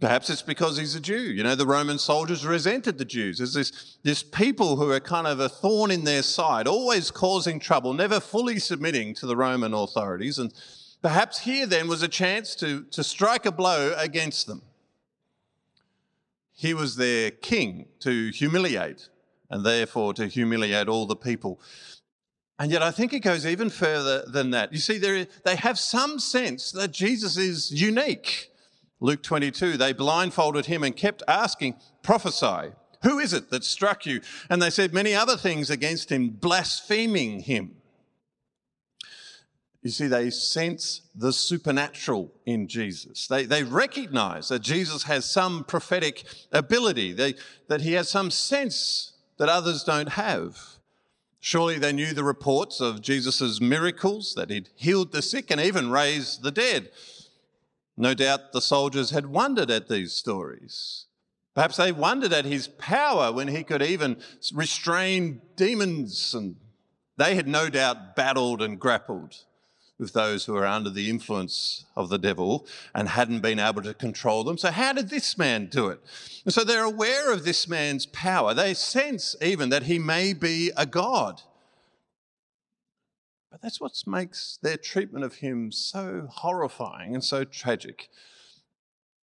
Perhaps 0.00 0.30
it's 0.30 0.42
because 0.42 0.78
he's 0.78 0.94
a 0.94 1.00
Jew. 1.00 1.14
You 1.14 1.42
know, 1.42 1.54
the 1.54 1.66
Roman 1.66 1.98
soldiers 1.98 2.46
resented 2.46 2.96
the 2.96 3.04
Jews. 3.04 3.38
There's 3.38 3.52
this, 3.52 3.98
this 4.02 4.22
people 4.22 4.76
who 4.76 4.90
are 4.90 5.00
kind 5.00 5.26
of 5.26 5.38
a 5.38 5.48
thorn 5.48 5.90
in 5.90 6.04
their 6.04 6.22
side, 6.22 6.66
always 6.66 7.10
causing 7.10 7.60
trouble, 7.60 7.92
never 7.92 8.18
fully 8.18 8.58
submitting 8.58 9.14
to 9.16 9.26
the 9.26 9.36
Roman 9.36 9.74
authorities. 9.74 10.38
And 10.38 10.54
perhaps 11.02 11.40
here 11.40 11.66
then 11.66 11.86
was 11.86 12.02
a 12.02 12.08
chance 12.08 12.54
to, 12.56 12.84
to 12.84 13.04
strike 13.04 13.44
a 13.44 13.52
blow 13.52 13.94
against 13.98 14.46
them. 14.46 14.62
He 16.54 16.72
was 16.72 16.96
their 16.96 17.30
king 17.30 17.86
to 18.00 18.30
humiliate 18.30 19.08
and 19.50 19.66
therefore 19.66 20.14
to 20.14 20.26
humiliate 20.26 20.88
all 20.88 21.06
the 21.06 21.16
people. 21.16 21.60
And 22.58 22.70
yet, 22.70 22.82
I 22.82 22.92
think 22.92 23.12
it 23.12 23.20
goes 23.20 23.44
even 23.44 23.68
further 23.68 24.24
than 24.26 24.50
that. 24.52 24.72
You 24.72 24.78
see, 24.78 24.98
they 24.98 25.56
have 25.56 25.78
some 25.78 26.20
sense 26.20 26.70
that 26.72 26.92
Jesus 26.92 27.36
is 27.36 27.72
unique. 27.72 28.52
Luke 29.00 29.22
22, 29.22 29.76
they 29.76 29.92
blindfolded 29.92 30.66
him 30.66 30.84
and 30.84 30.96
kept 30.96 31.22
asking, 31.26 31.74
Prophesy, 32.02 32.72
who 33.02 33.18
is 33.18 33.32
it 33.32 33.50
that 33.50 33.64
struck 33.64 34.06
you? 34.06 34.20
And 34.48 34.62
they 34.62 34.70
said 34.70 34.94
many 34.94 35.14
other 35.14 35.36
things 35.36 35.68
against 35.68 36.10
him, 36.10 36.30
blaspheming 36.30 37.40
him. 37.40 37.76
You 39.84 39.90
see, 39.90 40.06
they 40.06 40.30
sense 40.30 41.02
the 41.14 41.30
supernatural 41.30 42.32
in 42.46 42.68
Jesus. 42.68 43.26
They, 43.28 43.44
they 43.44 43.62
recognize 43.62 44.48
that 44.48 44.62
Jesus 44.62 45.02
has 45.02 45.30
some 45.30 45.62
prophetic 45.62 46.24
ability, 46.50 47.12
they, 47.12 47.34
that 47.68 47.82
he 47.82 47.92
has 47.92 48.08
some 48.08 48.30
sense 48.30 49.12
that 49.36 49.50
others 49.50 49.84
don't 49.84 50.08
have. 50.08 50.58
Surely 51.38 51.78
they 51.78 51.92
knew 51.92 52.14
the 52.14 52.24
reports 52.24 52.80
of 52.80 53.02
Jesus' 53.02 53.60
miracles, 53.60 54.34
that 54.36 54.48
he'd 54.48 54.70
healed 54.74 55.12
the 55.12 55.20
sick 55.20 55.50
and 55.50 55.60
even 55.60 55.90
raised 55.90 56.42
the 56.42 56.50
dead. 56.50 56.90
No 57.94 58.14
doubt 58.14 58.52
the 58.52 58.62
soldiers 58.62 59.10
had 59.10 59.26
wondered 59.26 59.70
at 59.70 59.90
these 59.90 60.14
stories. 60.14 61.04
Perhaps 61.54 61.76
they 61.76 61.92
wondered 61.92 62.32
at 62.32 62.46
his 62.46 62.68
power 62.68 63.30
when 63.30 63.48
he 63.48 63.62
could 63.62 63.82
even 63.82 64.16
restrain 64.54 65.42
demons, 65.56 66.32
and 66.32 66.56
they 67.18 67.34
had 67.34 67.46
no 67.46 67.68
doubt 67.68 68.16
battled 68.16 68.62
and 68.62 68.80
grappled 68.80 69.44
with 69.98 70.12
those 70.12 70.44
who 70.44 70.52
were 70.52 70.66
under 70.66 70.90
the 70.90 71.08
influence 71.08 71.84
of 71.96 72.08
the 72.08 72.18
devil 72.18 72.66
and 72.94 73.08
hadn't 73.08 73.40
been 73.40 73.60
able 73.60 73.82
to 73.82 73.94
control 73.94 74.42
them. 74.42 74.58
So, 74.58 74.70
how 74.70 74.92
did 74.92 75.08
this 75.08 75.38
man 75.38 75.66
do 75.66 75.88
it? 75.88 76.00
And 76.44 76.52
so, 76.52 76.64
they're 76.64 76.84
aware 76.84 77.32
of 77.32 77.44
this 77.44 77.68
man's 77.68 78.06
power. 78.06 78.54
They 78.54 78.74
sense 78.74 79.36
even 79.40 79.68
that 79.68 79.84
he 79.84 79.98
may 79.98 80.32
be 80.32 80.72
a 80.76 80.86
god. 80.86 81.42
But 83.50 83.62
that's 83.62 83.80
what 83.80 83.92
makes 84.06 84.58
their 84.62 84.76
treatment 84.76 85.24
of 85.24 85.36
him 85.36 85.70
so 85.70 86.26
horrifying 86.28 87.14
and 87.14 87.22
so 87.22 87.44
tragic. 87.44 88.08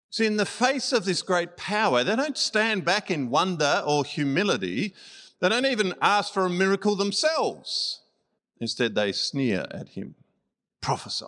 See, 0.10 0.26
in 0.26 0.38
the 0.38 0.46
face 0.46 0.94
of 0.94 1.04
this 1.04 1.22
great 1.22 1.58
power, 1.58 2.04
they 2.06 2.16
don't 2.16 2.38
stand 2.38 2.86
back 2.86 3.12
in 3.12 3.30
wonder 3.30 3.84
or 3.86 4.06
humility. 4.06 4.94
They 5.42 5.50
don't 5.50 5.66
even 5.66 5.94
ask 6.02 6.32
for 6.32 6.46
a 6.46 6.50
miracle 6.50 6.96
themselves. 6.96 8.00
Instead, 8.62 8.96
they 8.96 9.12
sneer 9.12 9.66
at 9.72 9.90
him 9.90 10.16
prophesy. 10.84 11.26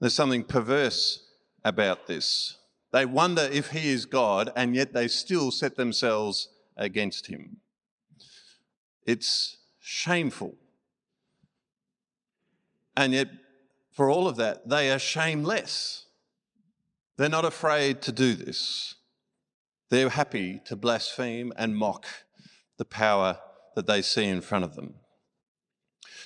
There's 0.00 0.14
something 0.14 0.44
perverse 0.44 1.26
about 1.64 2.06
this. 2.06 2.56
They 2.92 3.04
wonder 3.04 3.42
if 3.42 3.70
he 3.72 3.90
is 3.90 4.06
God, 4.06 4.52
and 4.56 4.76
yet 4.76 4.92
they 4.92 5.08
still 5.08 5.50
set 5.50 5.76
themselves 5.76 6.48
against 6.76 7.26
him. 7.26 7.58
It's 9.06 9.56
shameful. 9.80 10.54
And 12.96 13.12
yet, 13.12 13.28
for 13.90 14.08
all 14.08 14.28
of 14.28 14.36
that, 14.36 14.68
they 14.68 14.92
are 14.92 15.00
shameless. 15.00 16.06
They're 17.16 17.28
not 17.28 17.44
afraid 17.44 18.00
to 18.02 18.12
do 18.12 18.34
this. 18.34 18.94
They're 19.90 20.10
happy 20.10 20.60
to 20.66 20.76
blaspheme 20.76 21.52
and 21.56 21.76
mock 21.76 22.06
the 22.76 22.84
power 22.84 23.40
that 23.74 23.88
they 23.88 24.00
see 24.00 24.24
in 24.24 24.42
front 24.42 24.64
of 24.64 24.76
them. 24.76 24.94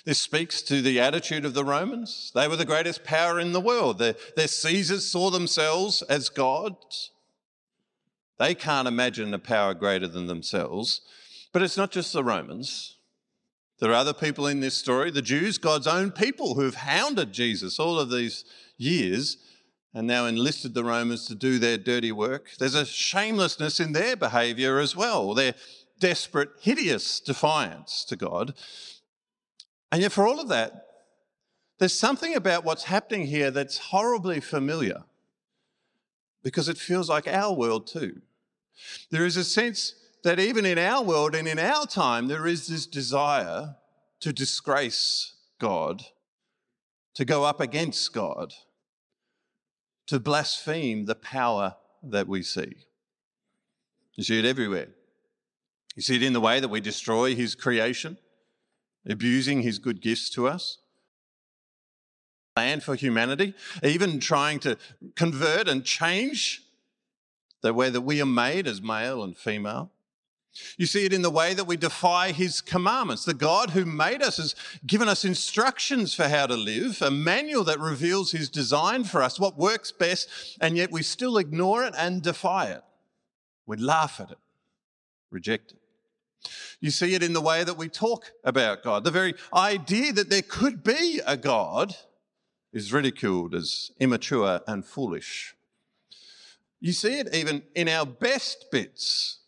This 0.05 0.21
speaks 0.21 0.63
to 0.63 0.83
the 0.83 0.99
attitude 0.99 1.45
of 1.45 1.55
the 1.55 1.65
Romans. 1.65 2.33
They 2.35 2.49
were 2.49 2.57
the 2.57 2.65
greatest 2.65 3.05
power 3.05 3.39
in 3.39 3.53
the 3.53 3.61
world. 3.61 3.99
Their, 3.99 4.17
their 4.37 4.49
Caesars 4.49 5.07
saw 5.07 5.31
themselves 5.31 6.03
as 6.03 6.29
gods. 6.29 7.11
They 8.39 8.55
can't 8.55 8.89
imagine 8.89 9.33
a 9.33 9.39
power 9.39 9.75
greater 9.75 10.09
than 10.09 10.27
themselves. 10.27 11.03
But 11.53 11.63
it's 11.63 11.77
not 11.77 11.93
just 11.93 12.13
the 12.13 12.25
Romans. 12.25 12.97
There 13.79 13.91
are 13.91 13.95
other 13.95 14.15
people 14.15 14.47
in 14.47 14.61
this 14.61 14.77
story, 14.77 15.11
the 15.11 15.23
Jews, 15.23 15.59
God's 15.59 15.87
own 15.87 16.11
people, 16.11 16.55
who 16.55 16.63
have 16.63 16.77
hounded 16.77 17.33
Jesus 17.33 17.79
all 17.79 18.01
of 18.01 18.11
these 18.11 18.45
years 18.79 19.37
and 19.95 20.07
now 20.07 20.27
enlisted 20.27 20.75
the 20.75 20.85
Romans 20.85 21.27
to 21.27 21.35
do 21.35 21.59
their 21.59 21.79
dirty 21.79 22.13
work. 22.13 22.51
There's 22.59 22.75
a 22.75 22.87
shamelessness 22.87 23.79
in 23.79 23.93
their 23.93 24.17
behaviour 24.17 24.79
as 24.79 24.97
well, 24.97 25.35
their 25.35 25.55
desperate, 26.01 26.51
hideous 26.61 27.21
defiance 27.21 28.05
to 28.07 28.17
God. 28.17 28.55
And 29.93 30.01
yet, 30.01 30.11
for 30.11 30.27
all 30.27 30.41
of 30.41 30.49
that, 30.49 30.87
there's 31.79 31.93
something 31.93 32.35
about 32.35 32.65
what's 32.65 32.85
happening 32.85 33.27
here 33.27 33.51
that's 33.51 33.77
horribly 33.77 34.41
familiar 34.41 35.05
because 36.43 36.69
it 36.69 36.79
feels 36.79 37.11
like 37.11 37.29
our 37.29 37.55
world 37.55 37.87
too. 37.87 38.23
There 39.11 39.27
is 39.27 39.37
a 39.37 39.45
sense 39.45 39.95
that 40.25 40.41
even 40.41 40.65
in 40.65 40.79
our 40.79 41.03
world 41.03 41.35
and 41.35 41.47
in 41.47 41.59
our 41.59 41.85
time, 41.85 42.29
there 42.29 42.47
is 42.47 42.69
this 42.69 42.87
desire 42.87 43.77
to 44.21 44.33
disgrace 44.33 45.35
God, 45.59 46.03
to 47.15 47.27
go 47.27 47.45
up 47.45 47.61
against 47.61 48.15
God, 48.15 48.55
to 50.07 50.19
blaspheme 50.19 51.05
the 51.05 51.15
power 51.15 51.77
that 52.03 52.29
we 52.29 52.43
see. 52.43 52.77
You 54.15 54.25
see 54.25 54.39
it 54.39 54.47
everywhere. 54.47 54.89
You 55.95 56.03
see 56.03 56.17
it 56.17 56.23
in 56.23 56.33
the 56.33 56.41
way 56.41 56.61
that 56.61 56.69
we 56.69 56.81
destroy 56.81 57.35
His 57.35 57.55
creation 57.55 58.17
abusing 59.09 59.63
his 59.63 59.79
good 59.79 60.01
gifts 60.01 60.31
to 60.31 60.49
us. 60.49 60.79
Plan 62.55 62.81
for 62.81 62.95
humanity, 62.95 63.55
even 63.83 64.21
trying 64.21 64.59
to 64.61 64.77
convert 65.17 65.69
and 65.69 65.85
change 65.85 66.63
the 67.63 67.73
way 67.73 67.89
that 67.89 68.03
we 68.03 68.21
are 68.21 68.27
made 68.27 68.67
as 68.67 68.83
male 68.83 69.23
and 69.23 69.37
female. 69.37 69.91
You 70.77 70.85
see 70.85 71.07
it 71.07 71.15
in 71.15 71.23
the 71.23 71.31
way 71.31 71.55
that 71.55 71.67
we 71.67 71.79
defy 71.79 72.33
his 72.33 72.61
commandments. 72.61 73.25
The 73.25 73.33
God 73.33 73.71
who 73.71 73.87
made 73.87 74.23
us 74.23 74.37
has 74.37 74.55
given 74.87 75.09
us 75.09 75.25
instructions 75.25 76.15
for 76.15 76.29
how 76.29 76.47
to 76.47 76.57
live, 76.57 77.01
a 77.01 77.11
manual 77.11 77.65
that 77.65 77.81
reveals 77.81 78.33
his 78.33 78.51
design 78.51 79.05
for 79.05 79.23
us, 79.23 79.41
what 79.41 79.57
works 79.57 79.93
best, 79.93 80.29
and 80.61 80.77
yet 80.77 80.93
we 80.93 81.03
still 81.03 81.39
ignore 81.39 81.85
it 81.85 81.95
and 81.97 82.21
defy 82.23 82.67
it. 82.67 82.83
We 83.67 83.79
laugh 83.79 84.21
at 84.21 84.31
it, 84.31 84.39
reject 85.31 85.73
it. 85.73 85.79
You 86.81 86.91
see 86.91 87.15
it 87.15 87.23
in 87.23 87.33
the 87.33 87.41
way 87.41 87.65
that 87.65 87.77
we 87.77 87.89
talk 87.89 88.33
about 88.45 88.83
God. 88.83 89.05
The 89.05 89.11
very 89.11 89.35
idea 89.55 90.13
that 90.13 90.31
there 90.31 90.43
could 90.43 90.83
be 90.83 91.21
a 91.27 91.37
God 91.37 91.95
is 92.73 92.93
ridiculed 92.93 93.55
as 93.55 93.91
immature 94.01 94.61
and 94.67 94.85
foolish. 94.85 95.55
You 96.81 96.93
see 96.93 97.21
it 97.21 97.35
even 97.35 97.63
in 97.75 97.89
our 97.89 98.05
best 98.05 98.71
bits. 98.73 99.39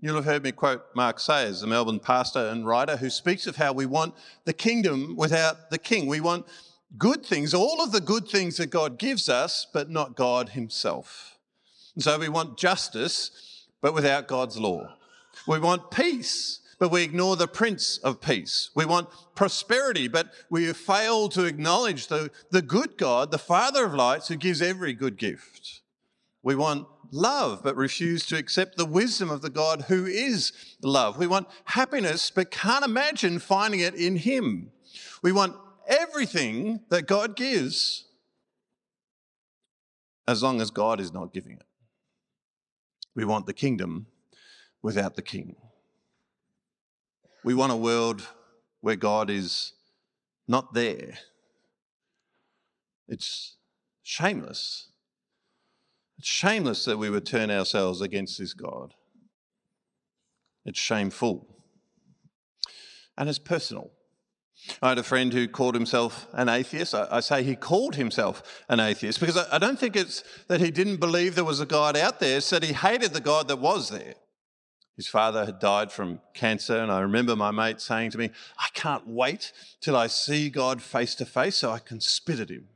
You'll 0.00 0.16
have 0.16 0.24
heard 0.24 0.42
me 0.42 0.52
quote 0.52 0.82
Mark 0.94 1.20
Sayers, 1.20 1.60
the 1.60 1.66
Melbourne 1.66 2.00
pastor 2.00 2.48
and 2.48 2.66
writer, 2.66 2.96
who 2.96 3.10
speaks 3.10 3.46
of 3.46 3.56
how 3.56 3.72
we 3.72 3.86
want 3.86 4.14
the 4.44 4.52
kingdom 4.52 5.14
without 5.16 5.70
the 5.70 5.78
king. 5.78 6.06
We 6.06 6.20
want 6.20 6.46
good 6.98 7.24
things, 7.24 7.54
all 7.54 7.82
of 7.82 7.92
the 7.92 8.00
good 8.00 8.28
things 8.28 8.56
that 8.56 8.66
God 8.66 8.98
gives 8.98 9.28
us, 9.28 9.66
but 9.72 9.88
not 9.88 10.16
God 10.16 10.50
Himself. 10.50 11.38
And 11.94 12.02
so 12.02 12.18
we 12.18 12.28
want 12.28 12.58
justice, 12.58 13.66
but 13.80 13.94
without 13.94 14.26
God's 14.26 14.58
law. 14.58 14.94
We 15.46 15.58
want 15.58 15.90
peace, 15.90 16.60
but 16.78 16.90
we 16.90 17.02
ignore 17.02 17.36
the 17.36 17.46
Prince 17.46 17.98
of 17.98 18.20
Peace. 18.20 18.70
We 18.74 18.84
want 18.86 19.08
prosperity, 19.34 20.08
but 20.08 20.32
we 20.50 20.72
fail 20.72 21.28
to 21.30 21.44
acknowledge 21.44 22.06
the, 22.06 22.30
the 22.50 22.62
good 22.62 22.96
God, 22.96 23.30
the 23.30 23.38
Father 23.38 23.84
of 23.84 23.94
lights, 23.94 24.28
who 24.28 24.36
gives 24.36 24.62
every 24.62 24.92
good 24.92 25.16
gift. 25.16 25.82
We 26.42 26.54
want 26.54 26.86
love, 27.10 27.62
but 27.62 27.76
refuse 27.76 28.26
to 28.26 28.36
accept 28.36 28.76
the 28.76 28.84
wisdom 28.84 29.30
of 29.30 29.42
the 29.42 29.50
God 29.50 29.82
who 29.88 30.06
is 30.06 30.52
love. 30.82 31.18
We 31.18 31.26
want 31.26 31.48
happiness, 31.64 32.30
but 32.30 32.50
can't 32.50 32.84
imagine 32.84 33.38
finding 33.38 33.80
it 33.80 33.94
in 33.94 34.16
Him. 34.16 34.70
We 35.22 35.32
want 35.32 35.56
everything 35.86 36.80
that 36.88 37.06
God 37.06 37.36
gives, 37.36 38.04
as 40.26 40.42
long 40.42 40.60
as 40.60 40.70
God 40.70 41.00
is 41.00 41.12
not 41.12 41.32
giving 41.32 41.52
it. 41.52 41.64
We 43.14 43.24
want 43.24 43.46
the 43.46 43.52
kingdom 43.52 44.06
without 44.84 45.16
the 45.16 45.22
king. 45.22 45.56
We 47.42 47.54
want 47.54 47.72
a 47.72 47.76
world 47.76 48.28
where 48.82 48.96
God 48.96 49.30
is 49.30 49.72
not 50.46 50.74
there. 50.74 51.14
It's 53.08 53.56
shameless. 54.02 54.90
It's 56.18 56.28
shameless 56.28 56.84
that 56.84 56.98
we 56.98 57.08
would 57.08 57.24
turn 57.24 57.50
ourselves 57.50 58.02
against 58.02 58.38
this 58.38 58.52
God. 58.52 58.92
It's 60.66 60.78
shameful. 60.78 61.48
And 63.16 63.26
it's 63.26 63.38
personal. 63.38 63.90
I 64.82 64.90
had 64.90 64.98
a 64.98 65.02
friend 65.02 65.32
who 65.32 65.48
called 65.48 65.74
himself 65.74 66.26
an 66.34 66.50
atheist. 66.50 66.94
I, 66.94 67.20
say 67.20 67.42
he 67.42 67.56
called 67.56 67.96
himself 67.96 68.62
an 68.68 68.80
atheist 68.80 69.18
because 69.18 69.38
I, 69.50 69.58
don't 69.58 69.78
think 69.78 69.96
it's 69.96 70.22
that 70.48 70.60
he 70.60 70.70
didn't 70.70 70.96
believe 70.96 71.36
there 71.36 71.44
was 71.44 71.60
a 71.60 71.66
God 71.66 71.96
out 71.96 72.20
there, 72.20 72.36
it's 72.36 72.50
that 72.50 72.62
he 72.62 72.74
hated 72.74 73.14
the 73.14 73.20
God 73.20 73.48
that 73.48 73.58
was 73.58 73.88
there. 73.88 74.14
His 74.96 75.08
father 75.08 75.44
had 75.44 75.58
died 75.58 75.90
from 75.90 76.20
cancer, 76.34 76.76
and 76.78 76.90
I 76.92 77.00
remember 77.00 77.34
my 77.34 77.50
mate 77.50 77.80
saying 77.80 78.12
to 78.12 78.18
me, 78.18 78.30
I 78.58 78.68
can't 78.74 79.06
wait 79.08 79.52
till 79.80 79.96
I 79.96 80.06
see 80.06 80.50
God 80.50 80.80
face 80.80 81.16
to 81.16 81.26
face 81.26 81.56
so 81.56 81.72
I 81.72 81.80
can 81.80 82.00
spit 82.00 82.38
at 82.38 82.50
him. 82.50 82.68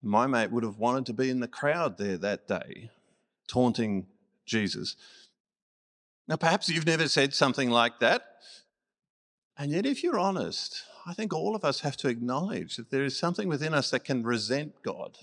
My 0.00 0.26
mate 0.26 0.52
would 0.52 0.62
have 0.62 0.78
wanted 0.78 1.06
to 1.06 1.12
be 1.12 1.30
in 1.30 1.40
the 1.40 1.48
crowd 1.48 1.98
there 1.98 2.18
that 2.18 2.46
day, 2.46 2.90
taunting 3.48 4.06
Jesus. 4.46 4.94
Now, 6.28 6.36
perhaps 6.36 6.68
you've 6.68 6.86
never 6.86 7.08
said 7.08 7.34
something 7.34 7.70
like 7.70 7.98
that. 8.00 8.22
And 9.58 9.72
yet, 9.72 9.86
if 9.86 10.02
you're 10.02 10.18
honest, 10.18 10.82
I 11.06 11.14
think 11.14 11.32
all 11.32 11.56
of 11.56 11.64
us 11.64 11.80
have 11.80 11.96
to 11.98 12.08
acknowledge 12.08 12.76
that 12.76 12.90
there 12.90 13.04
is 13.04 13.18
something 13.18 13.48
within 13.48 13.74
us 13.74 13.90
that 13.90 14.04
can 14.04 14.22
resent 14.22 14.74
God, 14.82 15.18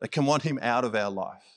that 0.00 0.12
can 0.12 0.26
want 0.26 0.42
him 0.42 0.58
out 0.62 0.84
of 0.84 0.94
our 0.94 1.10
life. 1.10 1.55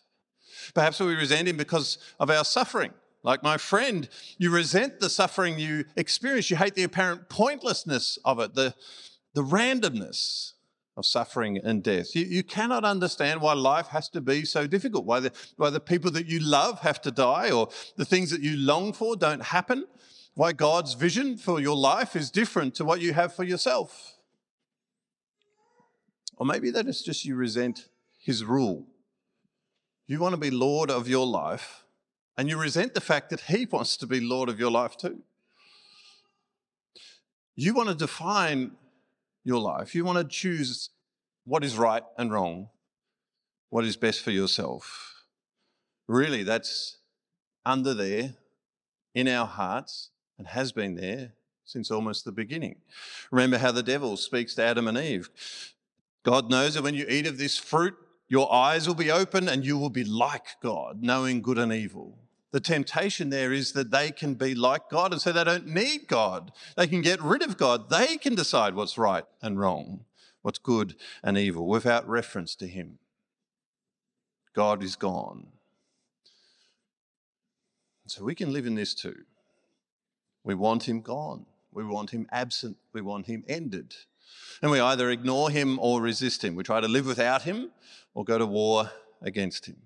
Perhaps 0.74 1.00
we 1.00 1.16
resent 1.16 1.48
him 1.48 1.58
because 1.58 1.98
of 2.20 2.30
our 2.30 2.46
suffering. 2.46 2.94
Like 3.24 3.44
my 3.44 3.58
friend, 3.58 4.08
you 4.38 4.50
resent 4.50 5.00
the 5.00 5.10
suffering 5.10 5.60
you 5.60 5.86
experience. 5.96 6.50
You 6.50 6.58
hate 6.58 6.76
the 6.76 6.84
apparent 6.84 7.30
pointlessness 7.30 8.18
of 8.24 8.40
it, 8.40 8.54
the, 8.54 8.74
the 9.34 9.44
randomness 9.44 10.54
of 10.96 11.06
suffering 11.06 11.58
and 11.58 11.84
death. 11.84 12.16
You, 12.16 12.26
you 12.26 12.44
cannot 12.44 12.84
understand 12.86 13.42
why 13.42 13.54
life 13.54 13.88
has 13.88 14.10
to 14.10 14.22
be 14.22 14.46
so 14.46 14.68
difficult, 14.68 15.06
why 15.06 15.20
the, 15.22 15.32
why 15.58 15.70
the 15.70 15.80
people 15.80 16.12
that 16.12 16.28
you 16.28 16.40
love 16.40 16.82
have 16.82 17.02
to 17.02 17.12
die, 17.12 17.52
or 17.52 17.70
the 17.98 18.06
things 18.06 18.32
that 18.32 18.42
you 18.42 18.58
long 18.58 18.94
for 18.94 19.16
don't 19.16 19.44
happen, 19.44 19.86
why 20.36 20.54
God's 20.54 20.94
vision 20.94 21.38
for 21.38 21.60
your 21.60 21.76
life 21.76 22.16
is 22.16 22.30
different 22.30 22.76
to 22.76 22.86
what 22.86 23.02
you 23.02 23.14
have 23.14 23.34
for 23.34 23.44
yourself. 23.44 24.18
Or 26.38 26.46
maybe 26.46 26.72
that 26.72 26.88
is 26.88 27.02
just 27.02 27.26
you 27.26 27.36
resent 27.36 27.90
his 28.18 28.46
rule. 28.46 28.88
You 30.10 30.20
want 30.20 30.34
to 30.34 30.42
be 30.42 30.50
Lord 30.50 30.90
of 30.90 31.08
your 31.08 31.28
life, 31.28 31.84
and 32.36 32.50
you 32.50 32.60
resent 32.60 32.96
the 32.96 33.00
fact 33.00 33.30
that 33.30 33.42
he 33.42 33.66
wants 33.72 33.96
to 33.98 34.08
be 34.08 34.20
Lord 34.20 34.50
of 34.50 34.60
your 34.60 34.72
life 34.72 34.98
too. 34.98 35.22
You 37.56 37.76
want 37.76 37.90
to 37.90 37.96
define 37.96 38.72
your 39.44 39.60
life. 39.60 39.94
You 39.94 40.04
want 40.04 40.18
to 40.18 40.24
choose 40.24 40.90
what 41.46 41.64
is 41.64 41.78
right 41.78 42.02
and 42.18 42.34
wrong, 42.34 42.70
what 43.70 43.86
is 43.86 43.98
best 43.98 44.24
for 44.24 44.32
yourself. 44.32 45.26
Really, 46.08 46.42
that's 46.42 46.98
under 47.64 47.94
there 47.94 48.34
in 49.14 49.28
our 49.28 49.46
hearts 49.46 50.10
and 50.40 50.48
has 50.48 50.72
been 50.72 50.96
there 50.96 51.34
since 51.66 51.92
almost 51.92 52.26
the 52.26 52.32
beginning. 52.32 52.78
Remember 53.30 53.60
how 53.60 53.72
the 53.72 53.84
devil 53.84 54.18
speaks 54.18 54.56
to 54.56 54.64
Adam 54.64 54.88
and 54.88 54.98
Eve. 54.98 55.30
God 56.24 56.50
knows 56.50 56.74
that 56.74 56.84
when 56.84 56.96
you 56.96 57.06
eat 57.08 57.28
of 57.28 57.38
this 57.38 57.58
fruit, 57.58 57.94
your 58.30 58.54
eyes 58.54 58.88
will 58.88 58.96
be 58.96 59.12
open 59.12 59.50
and 59.50 59.66
you 59.66 59.78
will 59.78 59.90
be 59.90 60.04
like 60.04 60.46
God, 60.62 61.02
knowing 61.02 61.42
good 61.42 61.58
and 61.58 61.74
evil. 61.74 62.18
The 62.52 62.60
temptation 62.60 63.30
there 63.30 63.52
is 63.52 63.74
that 63.74 63.92
they 63.92 64.12
can 64.12 64.36
be 64.36 64.56
like 64.56 64.90
God, 64.90 65.12
and 65.12 65.22
so 65.22 65.32
they 65.32 65.44
don't 65.44 65.68
need 65.68 66.08
God. 66.08 66.52
They 66.78 66.88
can 66.88 67.02
get 67.02 67.22
rid 67.22 67.44
of 67.44 67.58
God. 67.58 67.90
They 67.90 68.18
can 68.18 68.34
decide 68.36 68.74
what's 68.74 68.98
right 68.98 69.24
and 69.42 69.60
wrong, 69.60 70.06
what's 70.42 70.58
good 70.58 70.96
and 71.24 71.38
evil, 71.38 71.68
without 71.68 72.08
reference 72.08 72.56
to 72.56 72.68
Him. 72.68 72.98
God 74.56 74.84
is 74.84 74.96
gone. 74.96 75.48
So 78.08 78.24
we 78.24 78.34
can 78.34 78.52
live 78.52 78.66
in 78.66 78.74
this 78.74 78.96
too. 78.96 79.26
We 80.44 80.56
want 80.56 80.88
Him 80.90 81.02
gone. 81.02 81.46
We 81.72 81.84
want 81.84 82.10
Him 82.10 82.28
absent. 82.32 82.78
We 82.94 83.02
want 83.02 83.28
Him 83.28 83.44
ended. 83.48 83.94
And 84.62 84.72
we 84.72 84.80
either 84.80 85.10
ignore 85.10 85.50
Him 85.50 85.80
or 85.80 86.02
resist 86.02 86.44
Him. 86.44 86.56
We 86.56 86.64
try 86.64 86.82
to 86.82 86.88
live 86.88 87.06
without 87.06 87.44
Him 87.44 87.72
or 88.14 88.24
go 88.24 88.38
to 88.38 88.46
war 88.46 88.92
against 89.22 89.66
Him. 89.66 89.78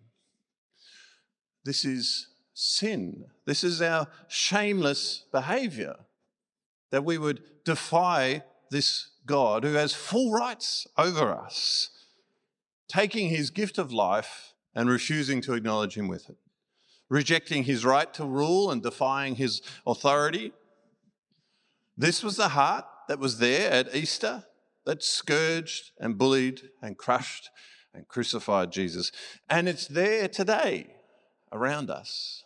This 1.63 1.85
is 1.85 2.27
sin. 2.53 3.25
This 3.45 3.63
is 3.63 3.81
our 3.81 4.07
shameless 4.27 5.25
behavior 5.31 5.95
that 6.91 7.03
we 7.03 7.17
would 7.17 7.41
defy 7.63 8.43
this 8.69 9.09
God 9.25 9.63
who 9.63 9.73
has 9.73 9.93
full 9.93 10.31
rights 10.31 10.85
over 10.97 11.33
us, 11.33 11.89
taking 12.87 13.29
his 13.29 13.49
gift 13.49 13.77
of 13.77 13.91
life 13.93 14.53
and 14.75 14.89
refusing 14.89 15.41
to 15.41 15.53
acknowledge 15.53 15.95
him 15.95 16.07
with 16.07 16.29
it, 16.29 16.37
rejecting 17.09 17.63
his 17.63 17.85
right 17.85 18.13
to 18.13 18.25
rule 18.25 18.69
and 18.69 18.83
defying 18.83 19.35
his 19.35 19.61
authority. 19.87 20.51
This 21.97 22.23
was 22.23 22.37
the 22.37 22.49
heart 22.49 22.85
that 23.07 23.19
was 23.19 23.39
there 23.39 23.71
at 23.71 23.95
Easter 23.95 24.45
that 24.85 25.03
scourged 25.03 25.91
and 25.99 26.17
bullied 26.17 26.61
and 26.81 26.97
crushed 26.97 27.49
and 27.93 28.07
crucified 28.07 28.71
Jesus. 28.71 29.11
And 29.49 29.69
it's 29.69 29.87
there 29.87 30.27
today 30.27 30.87
around 31.51 31.89
us 31.89 32.43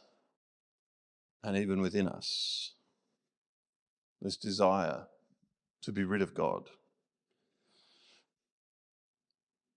and 1.44 1.58
even 1.58 1.82
within 1.82 2.08
us. 2.08 2.74
This 4.22 4.38
desire 4.38 5.08
to 5.84 5.92
be 5.92 6.04
rid 6.04 6.22
of 6.22 6.34
God. 6.34 6.70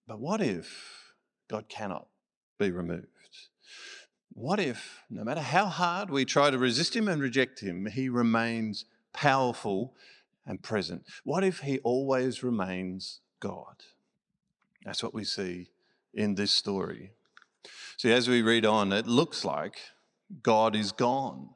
But 0.06 0.18
what 0.18 0.40
if 0.40 1.14
God 1.48 1.68
cannot 1.68 2.08
be 2.58 2.70
removed? 2.70 3.06
What 4.32 4.58
if, 4.58 5.02
no 5.10 5.24
matter 5.24 5.40
how 5.40 5.66
hard 5.66 6.10
we 6.10 6.24
try 6.24 6.50
to 6.50 6.58
resist 6.58 6.96
Him 6.96 7.06
and 7.06 7.20
reject 7.20 7.60
Him, 7.60 7.86
He 7.86 8.08
remains 8.08 8.86
powerful 9.12 9.94
and 10.46 10.62
present? 10.62 11.04
What 11.24 11.44
if 11.44 11.60
He 11.60 11.78
always 11.80 12.42
remains 12.42 13.20
God? 13.40 13.84
That's 14.84 15.02
what 15.02 15.14
we 15.14 15.24
see 15.24 15.68
in 16.14 16.34
this 16.34 16.50
story. 16.50 17.12
See, 17.96 18.12
as 18.12 18.28
we 18.28 18.42
read 18.42 18.64
on, 18.64 18.92
it 18.92 19.06
looks 19.06 19.44
like 19.44 19.78
God 20.42 20.74
is 20.74 20.92
gone. 20.92 21.50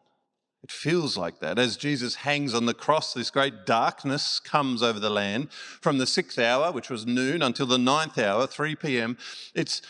It 0.62 0.72
feels 0.72 1.16
like 1.16 1.40
that. 1.40 1.58
As 1.58 1.76
Jesus 1.76 2.14
hangs 2.14 2.54
on 2.54 2.64
the 2.64 2.72
cross, 2.74 3.12
this 3.12 3.30
great 3.30 3.66
darkness 3.66 4.40
comes 4.40 4.82
over 4.82 4.98
the 4.98 5.10
land 5.10 5.52
from 5.52 5.98
the 5.98 6.06
sixth 6.06 6.38
hour, 6.38 6.72
which 6.72 6.88
was 6.88 7.06
noon, 7.06 7.42
until 7.42 7.66
the 7.66 7.78
ninth 7.78 8.18
hour, 8.18 8.46
3 8.46 8.74
p.m. 8.76 9.18
It's 9.54 9.82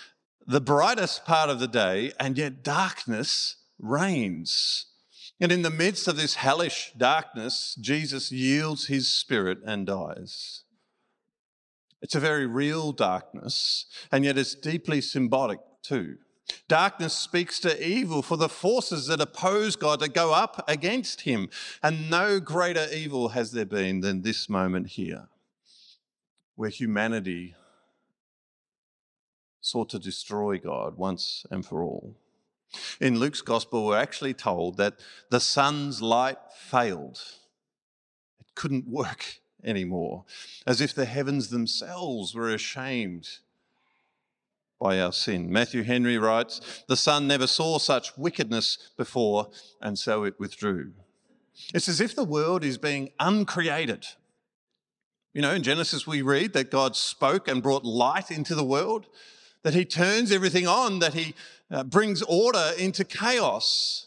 the 0.46 0.60
brightest 0.60 1.24
part 1.24 1.48
of 1.48 1.60
the 1.60 1.68
day, 1.68 2.12
and 2.18 2.36
yet 2.36 2.64
darkness 2.64 3.56
reigns. 3.78 4.86
And 5.40 5.50
in 5.50 5.62
the 5.62 5.70
midst 5.70 6.06
of 6.08 6.16
this 6.16 6.36
hellish 6.36 6.92
darkness, 6.96 7.76
Jesus 7.80 8.30
yields 8.30 8.86
his 8.86 9.12
spirit 9.12 9.58
and 9.66 9.86
dies. 9.86 10.62
It's 12.00 12.14
a 12.14 12.20
very 12.20 12.46
real 12.46 12.92
darkness, 12.92 13.86
and 14.12 14.24
yet 14.24 14.38
it's 14.38 14.54
deeply 14.54 15.00
symbolic 15.00 15.58
too. 15.82 16.18
Darkness 16.68 17.14
speaks 17.14 17.58
to 17.60 17.86
evil 17.86 18.22
for 18.22 18.36
the 18.36 18.48
forces 18.48 19.06
that 19.06 19.20
oppose 19.20 19.76
God 19.76 20.00
to 20.00 20.08
go 20.08 20.32
up 20.32 20.62
against 20.68 21.22
him. 21.22 21.48
And 21.82 22.10
no 22.10 22.40
greater 22.40 22.86
evil 22.92 23.30
has 23.30 23.52
there 23.52 23.64
been 23.64 24.00
than 24.00 24.22
this 24.22 24.48
moment 24.48 24.88
here, 24.88 25.28
where 26.54 26.70
humanity 26.70 27.54
sought 29.60 29.88
to 29.90 29.98
destroy 29.98 30.58
God 30.58 30.98
once 30.98 31.46
and 31.50 31.64
for 31.64 31.82
all. 31.82 32.16
In 33.00 33.18
Luke's 33.18 33.40
gospel, 33.40 33.86
we're 33.86 33.98
actually 33.98 34.34
told 34.34 34.76
that 34.76 34.94
the 35.30 35.40
sun's 35.40 36.02
light 36.02 36.38
failed. 36.56 37.20
It 38.40 38.54
couldn't 38.54 38.88
work 38.88 39.40
anymore, 39.64 40.24
as 40.66 40.80
if 40.80 40.94
the 40.94 41.06
heavens 41.06 41.48
themselves 41.48 42.34
were 42.34 42.50
ashamed 42.50 43.28
by 44.80 45.00
our 45.00 45.12
sin. 45.12 45.50
Matthew 45.50 45.82
Henry 45.82 46.18
writes, 46.18 46.84
The 46.88 46.96
sun 46.96 47.26
never 47.26 47.46
saw 47.46 47.78
such 47.78 48.16
wickedness 48.18 48.90
before, 48.96 49.50
and 49.80 49.98
so 49.98 50.24
it 50.24 50.38
withdrew. 50.38 50.92
It's 51.72 51.88
as 51.88 52.00
if 52.00 52.14
the 52.14 52.24
world 52.24 52.64
is 52.64 52.78
being 52.78 53.10
uncreated. 53.20 54.06
You 55.32 55.42
know, 55.42 55.52
in 55.52 55.62
Genesis, 55.62 56.06
we 56.06 56.22
read 56.22 56.52
that 56.52 56.70
God 56.70 56.96
spoke 56.96 57.48
and 57.48 57.62
brought 57.62 57.84
light 57.84 58.30
into 58.30 58.54
the 58.54 58.64
world, 58.64 59.06
that 59.64 59.74
He 59.74 59.84
turns 59.84 60.30
everything 60.30 60.68
on, 60.68 61.00
that 61.00 61.14
He 61.14 61.34
uh, 61.70 61.82
brings 61.82 62.22
order 62.22 62.72
into 62.78 63.02
chaos. 63.02 64.06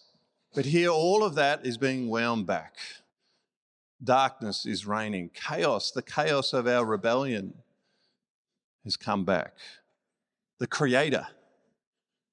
But 0.55 0.65
here, 0.65 0.89
all 0.89 1.23
of 1.23 1.35
that 1.35 1.65
is 1.65 1.77
being 1.77 2.07
wound 2.07 2.45
back. 2.45 2.75
Darkness 4.01 4.65
is 4.65 4.85
reigning. 4.85 5.31
Chaos, 5.33 5.91
the 5.91 6.03
chaos 6.03 6.53
of 6.53 6.67
our 6.67 6.85
rebellion, 6.85 7.55
has 8.85 8.95
come 8.95 9.25
back. 9.25 9.55
The 10.59 10.67
Creator 10.67 11.27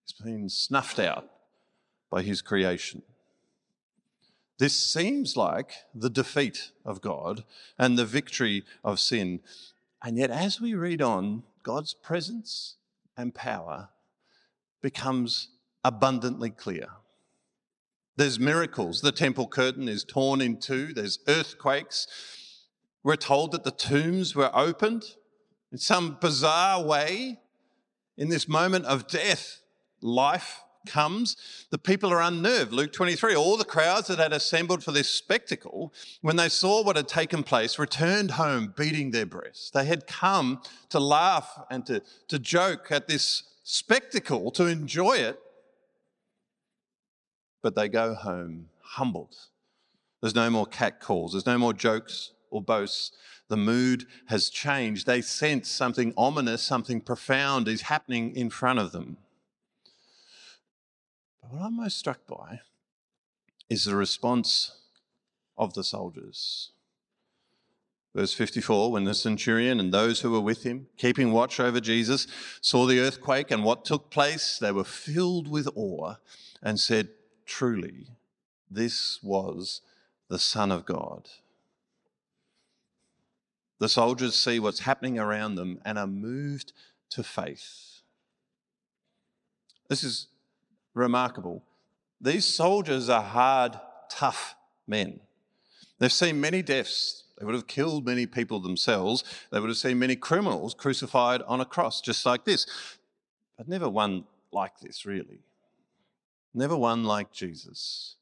has 0.02 0.12
been 0.22 0.48
snuffed 0.48 0.98
out 0.98 1.28
by 2.10 2.22
His 2.22 2.42
creation. 2.42 3.02
This 4.58 4.74
seems 4.74 5.37
like 5.37 5.72
the 5.94 6.10
defeat 6.10 6.70
of 6.84 7.00
God 7.00 7.44
and 7.78 7.98
the 7.98 8.04
victory 8.04 8.64
of 8.84 9.00
sin. 9.00 9.40
And 10.02 10.18
yet, 10.18 10.30
as 10.30 10.60
we 10.60 10.74
read 10.74 11.00
on, 11.00 11.42
God's 11.62 11.94
presence 11.94 12.76
and 13.16 13.35
power 13.35 13.88
becomes 14.83 15.48
abundantly 15.85 16.50
clear. 16.50 16.88
There's 18.16 18.38
miracles. 18.38 19.00
The 19.00 19.12
temple 19.12 19.48
curtain 19.48 19.88
is 19.88 20.05
torn 20.05 20.40
in 20.40 20.59
two, 20.59 20.92
there's 20.92 21.18
earthquakes. 21.27 22.07
We're 23.03 23.16
told 23.16 23.53
that 23.53 23.64
the 23.64 23.70
tombs 23.70 24.35
were 24.35 24.50
opened 24.55 25.05
in 25.72 25.79
some 25.79 26.18
bizarre 26.20 26.83
way. 26.83 27.40
In 28.16 28.29
this 28.29 28.48
moment 28.48 28.85
of 28.87 29.09
death, 29.09 29.61
life 30.00 30.61
comes. 30.86 31.36
The 31.70 31.78
people 31.78 32.12
are 32.12 32.22
unnerved. 32.22 32.72
Luke 32.72 32.92
23, 32.92 33.34
all 33.34 33.56
the 33.56 33.64
crowds 33.64 34.08
that 34.08 34.18
had 34.18 34.32
assembled 34.32 34.82
for 34.84 34.92
this 34.92 35.10
spectacle, 35.10 35.92
when 36.20 36.36
they 36.36 36.48
saw 36.48 36.82
what 36.82 36.96
had 36.96 37.08
taken 37.08 37.42
place, 37.42 37.78
returned 37.78 38.32
home 38.32 38.72
beating 38.76 39.10
their 39.10 39.26
breasts. 39.26 39.70
They 39.70 39.84
had 39.84 40.06
come 40.06 40.60
to 40.90 41.00
laugh 41.00 41.60
and 41.70 41.84
to, 41.86 42.02
to 42.28 42.38
joke 42.38 42.90
at 42.90 43.08
this 43.08 43.44
spectacle, 43.62 44.50
to 44.52 44.66
enjoy 44.66 45.18
it, 45.18 45.38
but 47.62 47.74
they 47.74 47.88
go 47.88 48.14
home 48.14 48.68
humbled. 48.82 49.34
There's 50.20 50.34
no 50.34 50.50
more 50.50 50.66
cat 50.66 51.00
calls, 51.00 51.32
there's 51.32 51.46
no 51.46 51.58
more 51.58 51.72
jokes 51.72 52.32
or 52.50 52.62
boasts. 52.62 53.12
The 53.48 53.56
mood 53.56 54.06
has 54.26 54.48
changed. 54.48 55.06
They 55.06 55.20
sense 55.20 55.68
something 55.68 56.14
ominous, 56.16 56.62
something 56.62 57.00
profound 57.00 57.68
is 57.68 57.82
happening 57.82 58.34
in 58.34 58.48
front 58.48 58.78
of 58.78 58.92
them. 58.92 59.18
But 61.44 61.59
what 61.59 61.66
I'm 61.66 61.76
most 61.76 61.98
struck 61.98 62.26
by 62.26 62.61
is 63.68 63.85
the 63.85 63.96
response 63.96 64.72
of 65.59 65.74
the 65.74 65.85
soldiers. 65.85 66.70
Verse 68.14 68.33
54 68.33 68.92
When 68.92 69.04
the 69.04 69.14
centurion 69.14 69.80
and 69.80 69.92
those 69.92 70.20
who 70.20 70.30
were 70.30 70.40
with 70.40 70.62
him, 70.62 70.87
keeping 70.96 71.33
watch 71.33 71.61
over 71.61 71.80
Jesus, 71.80 72.26
saw 72.61 72.87
the 72.87 73.00
earthquake 73.00 73.50
and 73.50 73.64
what 73.64 73.85
took 73.85 74.11
place, 74.11 74.59
they 74.59 74.72
were 74.72 74.85
filled 74.85 75.48
with 75.48 75.68
awe 75.74 76.14
and 76.62 76.78
said, 76.78 77.11
Truly, 77.44 78.07
this 78.70 79.22
was 79.22 79.83
the 80.28 80.38
Son 80.38 80.72
of 80.72 80.87
God. 80.87 81.28
The 83.80 83.88
soldiers 83.88 84.35
see 84.35 84.59
what's 84.59 84.80
happening 84.80 85.18
around 85.18 85.57
them 85.57 85.80
and 85.85 85.98
are 85.98 86.07
moved 86.07 86.72
to 87.11 87.22
faith. 87.22 88.00
This 89.88 90.02
is 90.02 90.28
remarkable. 90.94 91.62
These 92.20 92.46
soldiers 92.46 93.09
are 93.09 93.22
hard, 93.22 93.78
tough 94.09 94.54
men. 94.87 95.20
They've 95.98 96.12
seen 96.12 96.40
many 96.40 96.62
deaths. 96.62 97.24
They 97.38 97.44
would 97.44 97.54
have 97.54 97.66
killed 97.66 98.07
many 98.07 98.26
people 98.26 98.61
themselves. 98.61 99.24
They 99.50 99.61
would 99.61 99.68
have 99.68 99.76
seen 99.76 99.98
many 99.98 100.16
criminals 100.16 100.74
crucified 100.74 101.42
on 101.42 101.61
a 101.61 101.64
cross, 101.64 102.00
just 102.00 102.24
like 102.24 102.44
this. 102.44 102.66
But 103.57 103.68
never 103.68 103.88
one 103.88 104.24
like 104.52 104.78
this, 104.80 105.04
really. 105.04 105.40
Never 106.54 106.76
one 106.76 107.04
like 107.04 107.33
Jesus. 107.33 108.16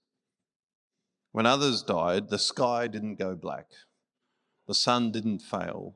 When 1.33 1.47
others 1.47 1.83
died, 1.83 2.29
the 2.29 2.39
sky 2.39 2.87
didn't 2.87 3.19
go 3.19 3.35
black, 3.35 3.69
the 4.67 4.75
sun 4.75 5.13
didn't 5.13 5.41
fail, 5.41 5.95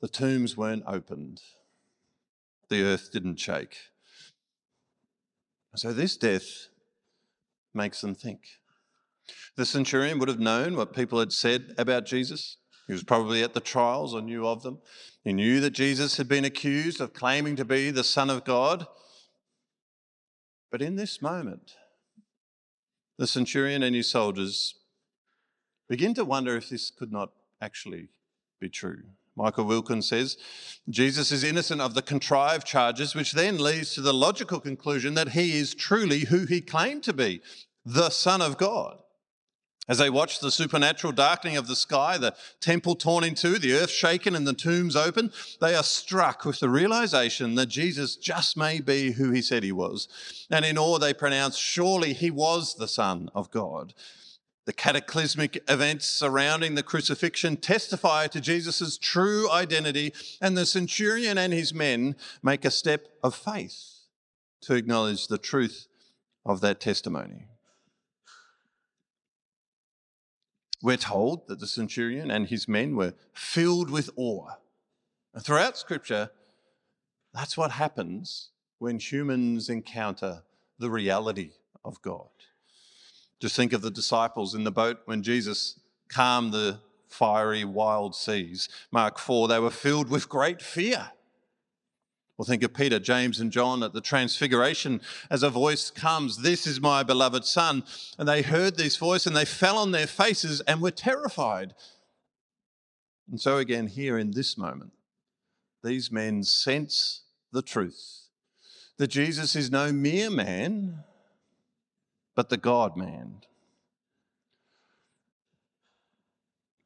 the 0.00 0.08
tombs 0.08 0.56
weren't 0.56 0.84
opened, 0.86 1.42
the 2.68 2.82
earth 2.82 3.10
didn't 3.12 3.36
shake. 3.36 3.76
So 5.76 5.92
this 5.92 6.16
death 6.16 6.68
makes 7.74 8.00
them 8.00 8.14
think. 8.14 8.40
The 9.56 9.66
centurion 9.66 10.18
would 10.18 10.28
have 10.28 10.40
known 10.40 10.74
what 10.74 10.94
people 10.94 11.18
had 11.18 11.32
said 11.32 11.74
about 11.76 12.06
Jesus. 12.06 12.56
He 12.86 12.92
was 12.92 13.04
probably 13.04 13.42
at 13.42 13.52
the 13.52 13.60
trials 13.60 14.14
or 14.14 14.22
knew 14.22 14.46
of 14.46 14.62
them. 14.62 14.78
He 15.24 15.32
knew 15.32 15.60
that 15.60 15.70
Jesus 15.70 16.16
had 16.16 16.28
been 16.28 16.44
accused 16.44 17.00
of 17.00 17.12
claiming 17.12 17.56
to 17.56 17.64
be 17.64 17.90
the 17.90 18.04
Son 18.04 18.30
of 18.30 18.44
God. 18.44 18.86
But 20.70 20.82
in 20.82 20.96
this 20.96 21.20
moment, 21.20 21.72
the 23.18 23.26
centurion 23.26 23.82
and 23.82 23.94
his 23.94 24.10
soldiers 24.10 24.74
begin 25.88 26.14
to 26.14 26.24
wonder 26.24 26.56
if 26.56 26.68
this 26.68 26.90
could 26.90 27.12
not 27.12 27.30
actually 27.60 28.08
be 28.60 28.68
true. 28.68 29.02
Michael 29.36 29.64
Wilkins 29.64 30.08
says 30.08 30.38
Jesus 30.88 31.30
is 31.30 31.44
innocent 31.44 31.80
of 31.80 31.94
the 31.94 32.02
contrived 32.02 32.66
charges, 32.66 33.14
which 33.14 33.32
then 33.32 33.58
leads 33.58 33.94
to 33.94 34.00
the 34.00 34.14
logical 34.14 34.60
conclusion 34.60 35.14
that 35.14 35.30
he 35.30 35.58
is 35.58 35.74
truly 35.74 36.20
who 36.20 36.46
he 36.46 36.60
claimed 36.60 37.02
to 37.04 37.12
be 37.12 37.42
the 37.84 38.10
Son 38.10 38.40
of 38.40 38.56
God. 38.56 38.98
As 39.88 39.98
they 39.98 40.10
watch 40.10 40.40
the 40.40 40.50
supernatural 40.50 41.12
darkening 41.12 41.56
of 41.56 41.68
the 41.68 41.76
sky, 41.76 42.18
the 42.18 42.34
temple 42.60 42.96
torn 42.96 43.22
in 43.22 43.36
two, 43.36 43.58
the 43.58 43.74
earth 43.74 43.90
shaken, 43.90 44.34
and 44.34 44.44
the 44.46 44.52
tombs 44.52 44.96
open, 44.96 45.32
they 45.60 45.76
are 45.76 45.84
struck 45.84 46.44
with 46.44 46.58
the 46.58 46.68
realization 46.68 47.54
that 47.54 47.66
Jesus 47.66 48.16
just 48.16 48.56
may 48.56 48.80
be 48.80 49.12
who 49.12 49.30
he 49.30 49.40
said 49.40 49.62
he 49.62 49.70
was. 49.70 50.08
And 50.50 50.64
in 50.64 50.76
awe, 50.76 50.98
they 50.98 51.14
pronounce, 51.14 51.56
Surely 51.56 52.14
he 52.14 52.32
was 52.32 52.74
the 52.74 52.88
Son 52.88 53.28
of 53.32 53.52
God. 53.52 53.94
The 54.66 54.72
cataclysmic 54.72 55.62
events 55.68 56.06
surrounding 56.06 56.74
the 56.74 56.82
crucifixion 56.82 57.56
testify 57.56 58.26
to 58.26 58.40
Jesus' 58.40 58.98
true 58.98 59.48
identity, 59.50 60.12
and 60.40 60.56
the 60.56 60.66
centurion 60.66 61.38
and 61.38 61.52
his 61.52 61.72
men 61.72 62.16
make 62.42 62.64
a 62.64 62.70
step 62.70 63.06
of 63.22 63.34
faith 63.34 64.08
to 64.62 64.74
acknowledge 64.74 65.28
the 65.28 65.38
truth 65.38 65.86
of 66.44 66.60
that 66.62 66.80
testimony. 66.80 67.46
We're 70.82 70.96
told 70.96 71.46
that 71.46 71.60
the 71.60 71.66
centurion 71.68 72.30
and 72.30 72.48
his 72.48 72.66
men 72.66 72.96
were 72.96 73.14
filled 73.32 73.88
with 73.88 74.10
awe. 74.16 74.56
And 75.32 75.44
throughout 75.44 75.78
Scripture, 75.78 76.30
that's 77.32 77.56
what 77.56 77.70
happens 77.72 78.50
when 78.78 78.98
humans 78.98 79.68
encounter 79.68 80.42
the 80.78 80.90
reality 80.90 81.52
of 81.84 82.02
God. 82.02 82.28
Just 83.40 83.56
think 83.56 83.72
of 83.72 83.82
the 83.82 83.90
disciples 83.90 84.54
in 84.54 84.64
the 84.64 84.70
boat 84.70 85.00
when 85.04 85.22
Jesus 85.22 85.78
calmed 86.08 86.52
the 86.52 86.80
fiery, 87.08 87.64
wild 87.64 88.14
seas. 88.14 88.68
Mark 88.90 89.18
4, 89.18 89.48
they 89.48 89.58
were 89.58 89.70
filled 89.70 90.10
with 90.10 90.28
great 90.28 90.62
fear. 90.62 91.10
Well, 92.36 92.46
think 92.46 92.62
of 92.62 92.74
Peter, 92.74 92.98
James, 92.98 93.40
and 93.40 93.50
John 93.50 93.82
at 93.82 93.94
the 93.94 94.00
Transfiguration 94.00 95.00
as 95.30 95.42
a 95.42 95.48
voice 95.48 95.90
comes, 95.90 96.42
This 96.42 96.66
is 96.66 96.80
my 96.80 97.02
beloved 97.02 97.46
Son. 97.46 97.82
And 98.18 98.28
they 98.28 98.42
heard 98.42 98.76
this 98.76 98.96
voice 98.96 99.26
and 99.26 99.34
they 99.34 99.46
fell 99.46 99.78
on 99.78 99.92
their 99.92 100.06
faces 100.06 100.60
and 100.62 100.82
were 100.82 100.90
terrified. 100.90 101.74
And 103.30 103.40
so, 103.40 103.56
again, 103.56 103.86
here 103.86 104.18
in 104.18 104.32
this 104.32 104.58
moment, 104.58 104.92
these 105.82 106.12
men 106.12 106.42
sense 106.42 107.22
the 107.52 107.62
truth 107.62 108.24
that 108.98 109.08
Jesus 109.08 109.56
is 109.56 109.70
no 109.70 109.92
mere 109.92 110.30
man, 110.30 111.04
but 112.36 112.50
the 112.50 112.56
God 112.56 112.96
man. 112.96 113.38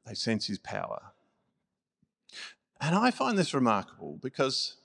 They 0.07 0.15
sense 0.15 0.47
his 0.47 0.57
power. 0.57 1.11
And 2.79 2.95
I 2.95 3.11
find 3.11 3.37
this 3.37 3.53
remarkable 3.53 4.17
because 4.23 4.77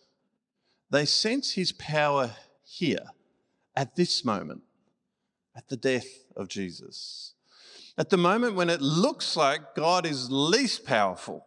they 0.90 1.06
sense 1.06 1.52
his 1.52 1.72
power 1.72 2.32
here, 2.64 3.06
at 3.74 3.96
this 3.96 4.24
moment, 4.24 4.62
at 5.56 5.68
the 5.68 5.76
death 5.76 6.06
of 6.36 6.48
Jesus. 6.48 7.32
At 7.96 8.10
the 8.10 8.18
moment 8.18 8.56
when 8.56 8.68
it 8.68 8.82
looks 8.82 9.36
like 9.36 9.74
God 9.74 10.04
is 10.04 10.30
least 10.30 10.84
powerful, 10.84 11.46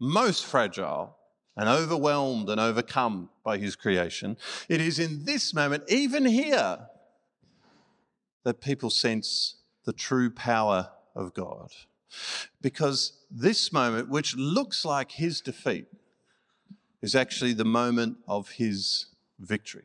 most 0.00 0.46
fragile, 0.46 1.16
and 1.56 1.68
overwhelmed 1.68 2.48
and 2.48 2.60
overcome 2.60 3.30
by 3.44 3.58
his 3.58 3.76
creation, 3.76 4.36
it 4.68 4.80
is 4.80 4.98
in 4.98 5.24
this 5.24 5.52
moment, 5.52 5.84
even 5.88 6.24
here, 6.24 6.78
that 8.44 8.60
people 8.60 8.90
sense 8.90 9.56
the 9.84 9.92
true 9.92 10.30
power 10.30 10.90
of 11.14 11.34
God. 11.34 11.70
Because 12.62 13.12
this 13.30 13.72
moment, 13.72 14.08
which 14.08 14.36
looks 14.36 14.84
like 14.84 15.12
his 15.12 15.40
defeat, 15.40 15.86
is 17.02 17.14
actually 17.14 17.52
the 17.52 17.64
moment 17.64 18.18
of 18.28 18.50
his 18.52 19.06
victory. 19.38 19.84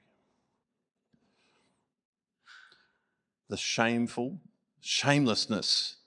The 3.50 3.58
shameful 3.58 4.40
shamelessness 4.80 5.98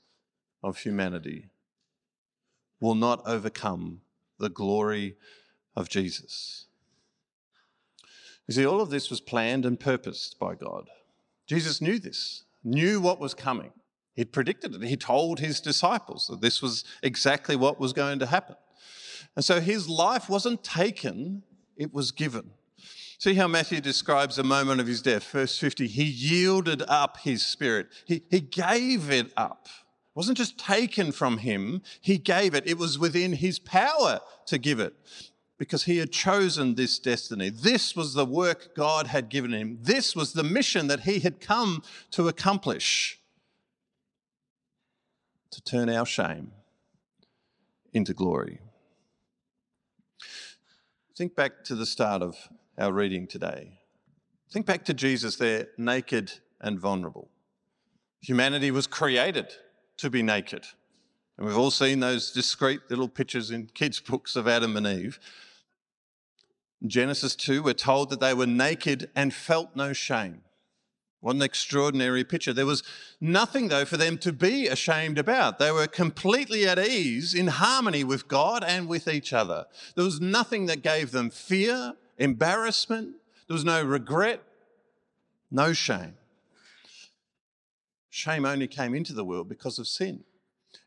of 0.63 0.79
humanity 0.79 1.49
will 2.81 2.95
not 2.95 3.23
overcome 3.27 4.01
the 4.39 4.49
glory 4.49 5.17
of 5.77 5.89
Jesus. 5.89 6.67
You 8.47 8.55
see, 8.55 8.67
all 8.67 8.81
of 8.81 8.91
this 8.91 9.11
was 9.11 9.21
planned 9.21 9.65
and 9.67 9.79
purposed 9.79 10.39
by 10.39 10.55
God. 10.55 10.89
Jesus 11.53 11.83
knew 11.83 11.99
this, 11.99 12.45
knew 12.65 12.99
what 12.99 13.21
was 13.21 13.35
coming. 13.35 13.73
He'd 14.15 14.33
predicted 14.33 14.75
it. 14.75 14.83
He 14.83 14.97
told 14.97 15.39
his 15.39 15.61
disciples 15.61 16.27
that 16.29 16.41
this 16.41 16.63
was 16.63 16.83
exactly 17.03 17.57
what 17.57 17.79
was 17.79 17.93
going 17.93 18.21
to 18.21 18.27
happen. 18.27 18.57
And 19.37 19.45
so 19.45 19.61
his 19.61 19.87
life 19.87 20.31
wasn't 20.31 20.65
taken, 20.65 21.43
it 21.77 21.93
was 21.93 22.11
given. 22.11 22.53
See 23.19 23.35
how 23.35 23.49
Matthew 23.49 23.83
describes 23.83 24.37
the 24.37 24.45
moment 24.45 24.81
of 24.81 24.87
his 24.87 25.03
death. 25.03 25.31
Verse 25.31 25.59
50 25.59 25.87
he 25.89 26.05
yielded 26.05 26.83
up 26.89 27.19
his 27.19 27.45
spirit, 27.45 27.89
he, 28.07 28.23
he 28.31 28.41
gave 28.41 29.11
it 29.11 29.31
up. 29.37 29.67
It 29.67 30.17
wasn't 30.17 30.39
just 30.39 30.59
taken 30.59 31.13
from 31.13 31.39
him, 31.39 31.83
he 32.01 32.17
gave 32.17 32.55
it. 32.55 32.67
It 32.67 32.79
was 32.79 32.99
within 32.99 33.35
his 33.35 33.59
power 33.59 34.21
to 34.47 34.57
give 34.57 34.81
it 34.81 34.95
because 35.63 35.85
he 35.85 35.99
had 35.99 36.11
chosen 36.11 36.75
this 36.75 36.99
destiny. 36.99 37.49
This 37.49 37.95
was 37.95 38.15
the 38.15 38.25
work 38.25 38.75
God 38.75 39.07
had 39.07 39.29
given 39.29 39.53
him, 39.53 39.79
this 39.81 40.17
was 40.17 40.33
the 40.33 40.43
mission 40.43 40.89
that 40.89 41.03
he 41.03 41.21
had 41.21 41.41
come 41.41 41.85
to 42.11 42.27
accomplish 42.27 43.21
to 45.53 45.63
turn 45.63 45.89
our 45.89 46.05
shame 46.05 46.51
into 47.93 48.13
glory. 48.13 48.59
Think 51.17 51.37
back 51.37 51.63
to 51.67 51.77
the 51.77 51.87
start 51.87 52.23
of 52.23 52.37
our 52.77 52.93
reading 52.93 53.29
today. 53.29 53.79
Think 54.51 54.67
back 54.67 54.85
to 54.87 54.95
Jesus 54.95 55.37
there, 55.37 55.69
naked 55.79 56.33
and 56.61 56.81
vulnerable. 56.81 57.29
Humanity 58.21 58.73
was 58.73 58.89
created 58.89 59.47
to 59.99 60.11
be 60.11 60.25
naked. 60.25 60.67
And 61.39 61.47
we've 61.47 61.57
all 61.57 61.71
seen 61.71 62.01
those 62.01 62.33
discreet 62.33 62.81
little 62.91 63.09
pictures 63.09 63.53
in 63.53 63.67
kids' 63.75 64.01
books 64.01 64.35
of 64.35 64.49
Adam 64.49 64.77
and 64.77 64.89
Eve. 64.89 65.21
Genesis 66.87 67.37
2, 67.37 67.63
we're 67.63 67.75
told 67.75 68.11
that 68.11 68.21
they 68.21 68.35
were 68.35 68.47
naked 68.47 69.11
and 69.15 69.33
felt 69.33 69.77
no 69.77 69.93
shame. 69.93 70.43
What 71.21 71.37
an 71.37 71.43
extraordinary 71.43 72.25
picture. 72.25 72.53
There 72.53 72.67
was 72.67 72.83
nothing, 73.21 73.69
though, 73.69 73.85
for 73.85 73.97
them 73.97 74.19
to 74.19 74.33
be 74.33 74.67
ashamed 74.67 75.19
about. 75.19 75.61
They 75.61 75.71
were 75.71 75.87
completely 75.87 76.67
at 76.67 76.81
ease, 76.81 77.33
in 77.33 77.47
harmony 77.47 78.03
with 78.03 78.27
God 78.27 78.65
and 78.65 78.89
with 78.89 79.07
each 79.07 79.33
other. 79.33 79.67
There 79.95 80.05
was 80.05 80.21
nothing 80.21 80.67
that 80.67 80.83
gave 80.83 81.13
them 81.13 81.31
fear, 81.31 81.95
embarrassment. 82.19 83.15
There 83.47 83.55
was 83.55 83.65
no 83.65 83.85
regret, 83.85 84.43
no 85.49 85.73
shame. 85.73 86.15
Shame 88.11 88.45
only 88.45 88.67
came 88.67 88.93
into 88.93 89.13
the 89.13 89.25
world 89.25 89.49
because 89.49 89.79
of 89.79 89.87
sin. 89.87 90.25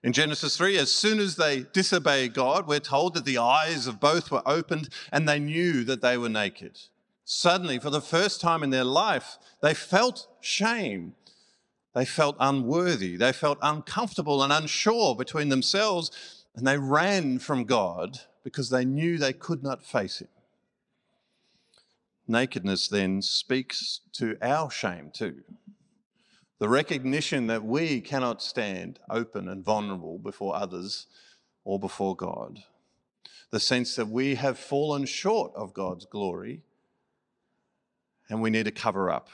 In 0.04 0.14
Genesis 0.14 0.56
3, 0.58 0.78
as 0.78 0.92
soon 0.92 1.20
as 1.20 1.36
they 1.36 1.66
disobeyed 1.74 2.34
God, 2.34 2.68
we're 2.68 2.80
told 2.80 3.16
that 3.16 3.26
the 3.26 3.40
eyes 3.40 3.88
of 3.88 4.00
both 4.00 4.30
were 4.30 4.44
opened 4.46 4.90
and 5.12 5.28
they 5.28 5.40
knew 5.40 5.84
that 5.84 6.02
they 6.02 6.18
were 6.18 6.30
naked. 6.30 6.80
Suddenly, 7.24 7.80
for 7.80 7.90
the 7.90 8.02
first 8.02 8.40
time 8.40 8.62
in 8.62 8.70
their 8.70 8.84
life, 8.84 9.38
they 9.62 9.74
felt 9.74 10.28
shame. 10.42 11.16
They 11.96 12.06
felt 12.06 12.36
unworthy. 12.40 13.16
They 13.16 13.32
felt 13.32 13.58
uncomfortable 13.64 14.44
and 14.44 14.54
unsure 14.54 15.16
between 15.16 15.50
themselves, 15.50 16.12
and 16.56 16.68
they 16.68 16.78
ran 16.78 17.40
from 17.40 17.64
God 17.64 18.20
because 18.44 18.70
they 18.70 18.86
knew 18.86 19.18
they 19.18 19.34
could 19.34 19.64
not 19.64 19.84
face 19.84 20.20
Him. 20.20 20.28
Nakedness 22.28 22.88
then 22.88 23.22
speaks 23.22 24.02
to 24.14 24.38
our 24.42 24.70
shame 24.70 25.10
too. 25.12 25.44
The 26.66 26.70
recognition 26.70 27.46
that 27.46 27.64
we 27.64 28.02
cannot 28.02 28.42
stand 28.42 28.98
open 29.08 29.48
and 29.48 29.64
vulnerable 29.64 30.18
before 30.18 30.56
others 30.56 31.06
or 31.64 31.80
before 31.80 32.16
God. 32.16 32.64
The 33.52 33.60
sense 33.60 33.96
that 33.96 34.08
we 34.08 34.34
have 34.34 34.58
fallen 34.58 35.06
short 35.06 35.54
of 35.54 35.76
God's 35.76 36.08
glory 36.08 36.64
and 38.30 38.42
we 38.42 38.50
need 38.50 38.66
to 38.66 38.72
cover 38.72 39.12
up. 39.12 39.30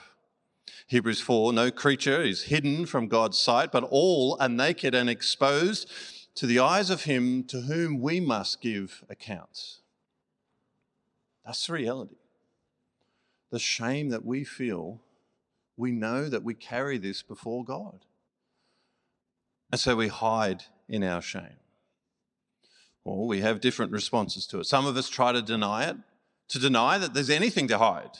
Hebrews 0.87 1.21
4 1.21 1.53
No 1.53 1.71
creature 1.71 2.21
is 2.21 2.43
hidden 2.43 2.85
from 2.85 3.07
God's 3.07 3.37
sight, 3.37 3.71
but 3.71 3.85
all 3.85 4.35
are 4.41 4.49
naked 4.49 4.93
and 4.93 5.09
exposed 5.09 5.89
to 6.35 6.45
the 6.45 6.59
eyes 6.59 6.89
of 6.89 7.05
Him 7.05 7.45
to 7.45 7.61
whom 7.61 8.01
we 8.01 8.19
must 8.19 8.59
give 8.59 9.05
account. 9.09 9.77
That's 11.45 11.65
the 11.65 11.71
reality. 11.71 12.17
The 13.51 13.59
shame 13.59 14.09
that 14.09 14.25
we 14.25 14.43
feel 14.43 14.99
we 15.81 15.91
know 15.91 16.29
that 16.29 16.43
we 16.43 16.53
carry 16.53 16.99
this 16.99 17.23
before 17.23 17.65
God. 17.65 18.05
And 19.71 19.81
so 19.81 19.95
we 19.95 20.09
hide 20.09 20.63
in 20.87 21.03
our 21.03 21.21
shame. 21.21 21.57
Or 23.03 23.27
we 23.27 23.41
have 23.41 23.61
different 23.61 23.91
responses 23.91 24.45
to 24.47 24.59
it. 24.59 24.67
Some 24.67 24.85
of 24.85 24.95
us 24.95 25.09
try 25.09 25.31
to 25.31 25.41
deny 25.41 25.85
it, 25.85 25.97
to 26.49 26.59
deny 26.59 26.99
that 26.99 27.15
there's 27.15 27.31
anything 27.31 27.67
to 27.69 27.79
hide, 27.79 28.11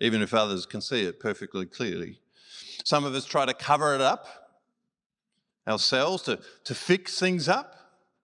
even 0.00 0.22
if 0.22 0.32
others 0.32 0.64
can 0.64 0.80
see 0.80 1.02
it 1.02 1.20
perfectly 1.20 1.66
clearly. 1.66 2.20
Some 2.84 3.04
of 3.04 3.14
us 3.14 3.26
try 3.26 3.44
to 3.44 3.52
cover 3.52 3.94
it 3.94 4.00
up 4.00 4.26
ourselves, 5.68 6.22
to, 6.22 6.38
to 6.64 6.74
fix 6.74 7.20
things 7.20 7.48
up. 7.50 7.74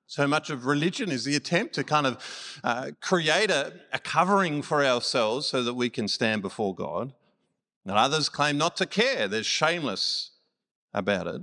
So 0.07 0.27
much 0.27 0.49
of 0.49 0.65
religion 0.65 1.11
is 1.11 1.25
the 1.25 1.37
attempt 1.37 1.75
to 1.75 1.85
kind 1.85 2.07
of 2.07 2.61
uh, 2.65 2.93
create 3.03 3.51
a, 3.51 3.75
a 3.93 3.99
covering 3.99 4.63
for 4.63 4.83
ourselves 4.83 5.47
so 5.47 5.63
that 5.63 5.75
we 5.75 5.91
can 5.91 6.09
stand 6.09 6.41
before 6.41 6.75
God. 6.75 7.13
And 7.85 7.97
others 7.97 8.29
claim 8.29 8.57
not 8.57 8.77
to 8.79 8.87
care. 8.87 9.29
They're 9.29 9.43
shameless 9.43 10.31
about 10.93 11.27
it. 11.27 11.43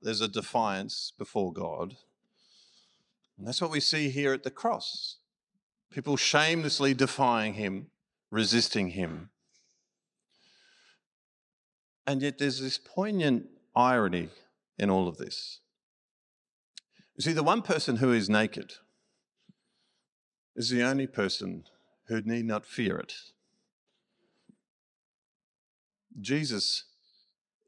There's 0.00 0.20
a 0.20 0.28
defiance 0.28 1.12
before 1.18 1.52
God. 1.52 1.96
And 3.36 3.46
that's 3.46 3.60
what 3.60 3.70
we 3.70 3.80
see 3.80 4.08
here 4.08 4.32
at 4.32 4.42
the 4.42 4.50
cross. 4.50 5.18
People 5.90 6.16
shamelessly 6.16 6.94
defying 6.94 7.54
him, 7.54 7.88
resisting 8.30 8.90
him. 8.90 9.30
And 12.06 12.22
yet 12.22 12.38
there's 12.38 12.60
this 12.60 12.78
poignant 12.78 13.46
irony 13.74 14.28
in 14.78 14.90
all 14.90 15.08
of 15.08 15.18
this. 15.18 15.60
You 17.16 17.22
see, 17.22 17.32
the 17.32 17.42
one 17.42 17.62
person 17.62 17.96
who 17.96 18.12
is 18.12 18.28
naked 18.28 18.74
is 20.54 20.70
the 20.70 20.82
only 20.82 21.06
person 21.06 21.64
who 22.08 22.20
need 22.22 22.46
not 22.46 22.64
fear 22.64 22.96
it. 22.96 23.14
Jesus 26.20 26.84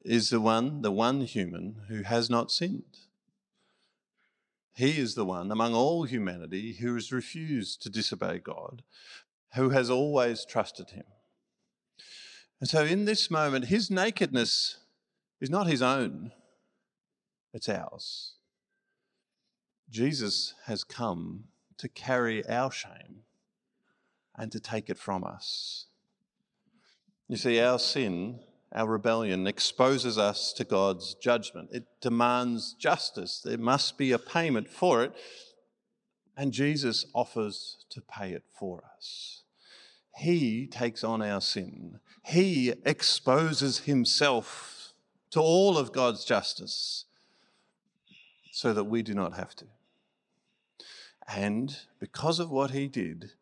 is 0.02 0.30
the 0.30 0.40
one, 0.40 0.82
the 0.82 0.92
one 0.92 1.22
human 1.22 1.82
who 1.88 2.02
has 2.02 2.30
not 2.30 2.50
sinned. 2.50 2.98
He 4.74 4.98
is 4.98 5.14
the 5.14 5.24
one 5.24 5.50
among 5.50 5.74
all 5.74 6.04
humanity 6.04 6.74
who 6.74 6.94
has 6.94 7.12
refused 7.12 7.82
to 7.82 7.90
disobey 7.90 8.38
God, 8.38 8.82
who 9.54 9.70
has 9.70 9.90
always 9.90 10.44
trusted 10.44 10.90
him. 10.90 11.04
And 12.60 12.68
so, 12.68 12.84
in 12.84 13.04
this 13.04 13.30
moment, 13.30 13.66
his 13.66 13.90
nakedness 13.90 14.78
is 15.40 15.50
not 15.50 15.66
his 15.66 15.82
own, 15.82 16.32
it's 17.52 17.68
ours. 17.68 18.34
Jesus 19.90 20.54
has 20.66 20.84
come 20.84 21.44
to 21.78 21.88
carry 21.88 22.46
our 22.48 22.70
shame 22.70 23.22
and 24.36 24.52
to 24.52 24.60
take 24.60 24.88
it 24.90 24.98
from 24.98 25.24
us. 25.24 25.86
You 27.28 27.36
see, 27.36 27.60
our 27.60 27.78
sin, 27.78 28.40
our 28.72 28.88
rebellion, 28.88 29.46
exposes 29.46 30.16
us 30.16 30.54
to 30.54 30.64
God's 30.64 31.12
judgment. 31.14 31.68
It 31.72 31.84
demands 32.00 32.72
justice. 32.72 33.42
There 33.44 33.58
must 33.58 33.98
be 33.98 34.12
a 34.12 34.18
payment 34.18 34.68
for 34.68 35.04
it. 35.04 35.12
And 36.38 36.52
Jesus 36.52 37.04
offers 37.14 37.84
to 37.90 38.00
pay 38.00 38.30
it 38.32 38.44
for 38.58 38.82
us. 38.96 39.42
He 40.16 40.66
takes 40.66 41.04
on 41.04 41.20
our 41.20 41.40
sin, 41.40 42.00
He 42.24 42.72
exposes 42.84 43.80
Himself 43.80 44.94
to 45.30 45.40
all 45.40 45.76
of 45.76 45.92
God's 45.92 46.24
justice 46.24 47.04
so 48.50 48.72
that 48.72 48.84
we 48.84 49.02
do 49.02 49.12
not 49.12 49.34
have 49.34 49.54
to. 49.56 49.66
And 51.28 51.76
because 52.00 52.40
of 52.40 52.50
what 52.50 52.70
He 52.70 52.88
did, 52.88 53.32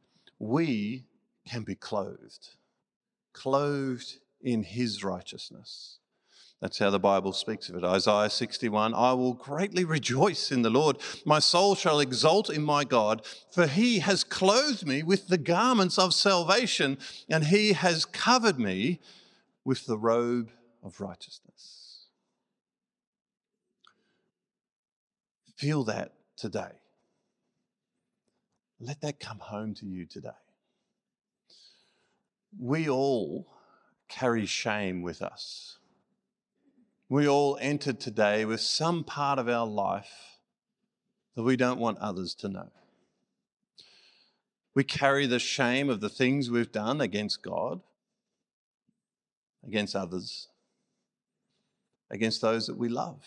we 0.41 1.05
can 1.47 1.63
be 1.63 1.77
clothed 1.77 2.56
clothed 3.37 4.17
in 4.41 4.63
his 4.63 5.05
righteousness. 5.05 5.99
That's 6.61 6.79
how 6.79 6.89
the 6.89 6.99
Bible 6.99 7.35
speaks 7.35 7.69
of 7.69 7.77
it. 7.77 7.85
Isaiah 7.85 8.31
61 8.31 8.95
I 8.95 9.13
will 9.13 9.35
greatly 9.35 9.85
rejoice 9.85 10.51
in 10.51 10.63
the 10.63 10.71
Lord. 10.71 10.97
My 11.27 11.39
soul 11.39 11.75
shall 11.75 12.01
exult 12.01 12.49
in 12.49 12.63
my 12.63 12.83
God, 12.83 13.27
for 13.51 13.67
he 13.67 13.99
has 13.99 14.25
clothed 14.25 14.87
me 14.87 15.03
with 15.03 15.29
the 15.29 15.37
garments 15.37 15.99
of 15.99 16.15
salvation, 16.15 16.97
and 17.29 17.45
he 17.45 17.75
has 17.75 18.07
covered 18.07 18.59
me 18.59 19.01
with 19.65 19.85
the 19.85 19.99
robe 19.99 20.51
of 20.83 21.01
righteousness. 21.01 22.07
Feel 25.57 25.85
that 25.85 26.13
today. 26.37 26.73
Let 28.81 29.03
that 29.03 29.21
come 29.21 29.39
home 29.39 29.75
to 29.75 29.87
you 29.87 30.07
today 30.07 30.31
we 32.59 32.89
all 32.89 33.47
carry 34.09 34.47
shame 34.47 35.03
with 35.03 35.23
us. 35.23 35.79
We 37.09 37.29
all 37.29 37.57
entered 37.61 38.01
today 38.01 38.45
with 38.45 38.61
some 38.61 39.05
part 39.05 39.39
of 39.39 39.49
our 39.49 39.67
life 39.67 40.39
that 41.35 41.43
we 41.43 41.57
don't 41.57 41.79
want 41.79 41.99
others 41.99 42.35
to 42.37 42.49
know. 42.49 42.71
We 44.75 44.85
carry 44.85 45.27
the 45.27 45.39
shame 45.39 45.89
of 45.89 46.01
the 46.01 46.09
things 46.09 46.51
we've 46.51 46.73
done 46.73 47.01
against 47.01 47.43
God, 47.43 47.81
against 49.67 49.95
others, 49.95 50.49
against 52.11 52.41
those 52.41 52.67
that 52.67 52.77
we 52.77 52.89
love. 52.89 53.23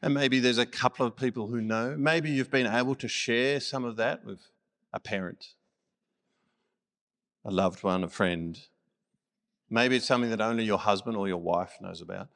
And 0.00 0.14
maybe 0.14 0.40
there's 0.40 0.58
a 0.58 0.66
couple 0.66 1.06
of 1.06 1.16
people 1.16 1.46
who 1.46 1.60
know. 1.60 1.96
Maybe 1.96 2.30
you've 2.30 2.50
been 2.50 2.66
able 2.66 2.96
to 2.96 3.08
share 3.08 3.60
some 3.60 3.84
of 3.84 3.96
that 3.96 4.24
with 4.24 4.40
a 4.92 5.00
parent, 5.00 5.54
a 7.44 7.50
loved 7.50 7.82
one, 7.82 8.04
a 8.04 8.08
friend. 8.08 8.58
Maybe 9.70 9.96
it's 9.96 10.06
something 10.06 10.30
that 10.30 10.40
only 10.40 10.64
your 10.64 10.78
husband 10.78 11.16
or 11.16 11.28
your 11.28 11.38
wife 11.38 11.78
knows 11.80 12.00
about. 12.00 12.28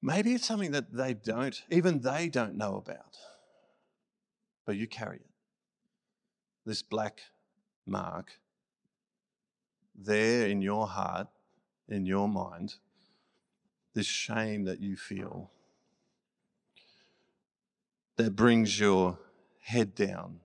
Maybe 0.00 0.34
it's 0.34 0.46
something 0.46 0.72
that 0.72 0.92
they 0.92 1.14
don't, 1.14 1.62
even 1.70 2.00
they 2.00 2.28
don't 2.28 2.56
know 2.56 2.76
about. 2.76 3.16
But 4.66 4.76
you 4.76 4.86
carry 4.86 5.16
it. 5.16 5.30
This 6.64 6.82
black 6.82 7.20
mark 7.86 8.32
there 9.94 10.46
in 10.46 10.62
your 10.62 10.86
heart, 10.86 11.28
in 11.88 12.06
your 12.06 12.28
mind, 12.28 12.74
this 13.94 14.06
shame 14.06 14.64
that 14.64 14.80
you 14.80 14.96
feel 14.96 15.50
that 18.16 18.36
brings 18.36 18.78
your 18.78 19.18
head 19.60 19.94
down 19.94 20.40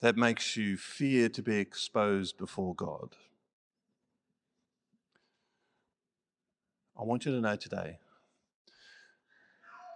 that 0.00 0.16
makes 0.16 0.56
you 0.56 0.76
fear 0.76 1.28
to 1.30 1.42
be 1.42 1.56
exposed 1.56 2.36
before 2.36 2.74
God. 2.74 3.16
I 6.98 7.02
want 7.02 7.24
you 7.24 7.32
to 7.32 7.40
know 7.40 7.56
today 7.56 7.98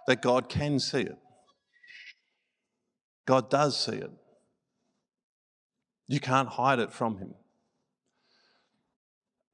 that 0.07 0.21
God 0.21 0.49
can 0.49 0.79
see 0.79 1.01
it. 1.01 1.17
God 3.25 3.49
does 3.49 3.79
see 3.79 3.97
it. 3.97 4.11
You 6.07 6.19
can't 6.19 6.49
hide 6.49 6.79
it 6.79 6.91
from 6.91 7.17
Him. 7.17 7.33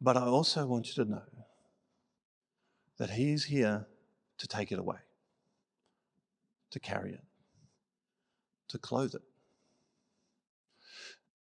But 0.01 0.17
I 0.17 0.25
also 0.25 0.65
want 0.65 0.87
you 0.87 1.03
to 1.03 1.09
know 1.09 1.21
that 2.97 3.11
He's 3.11 3.45
here 3.45 3.87
to 4.37 4.47
take 4.47 4.71
it 4.71 4.79
away, 4.79 4.97
to 6.71 6.79
carry 6.79 7.13
it, 7.13 7.23
to 8.69 8.77
clothe 8.77 9.13
it 9.15 9.26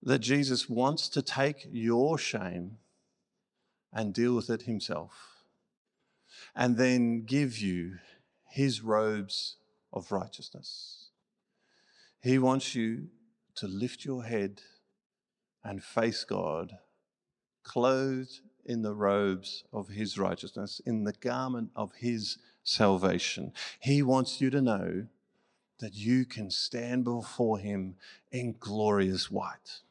that 0.06 0.20
Jesus 0.20 0.70
wants 0.70 1.08
to 1.10 1.22
take 1.22 1.68
your 1.72 2.18
shame 2.18 2.78
and 3.92 4.14
deal 4.14 4.36
with 4.36 4.50
it 4.50 4.64
himself, 4.64 5.46
and 6.56 6.78
then 6.78 7.24
give 7.24 7.58
you 7.58 7.98
his 8.50 8.82
robes 8.82 9.56
of 9.92 10.12
righteousness. 10.12 11.10
He 12.20 12.38
wants 12.38 12.76
you 12.76 13.08
to 13.56 13.68
lift 13.68 14.04
your 14.04 14.24
head 14.24 14.62
and 15.64 15.84
face 15.84 16.24
God, 16.24 16.74
clothed 17.64 18.40
in 18.66 18.82
the 18.82 18.94
robes 18.96 19.64
of 19.72 19.90
his 19.90 20.18
righteousness, 20.18 20.82
in 20.86 21.04
the 21.04 21.14
garment 21.14 21.70
of 21.76 21.94
his 21.96 22.38
salvation. 22.64 23.54
He 23.80 24.02
wants 24.02 24.42
you 24.42 24.50
to 24.50 24.62
know 24.62 25.08
that 25.80 25.94
you 25.94 26.26
can 26.26 26.50
stand 26.50 27.04
before 27.04 27.60
him 27.60 27.96
in 28.32 28.56
glorious 28.60 29.30
white. 29.30 29.82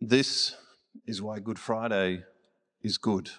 This 0.00 0.54
is 1.06 1.20
why 1.20 1.40
Good 1.40 1.58
Friday 1.58 2.22
is 2.82 2.98
good. 2.98 3.30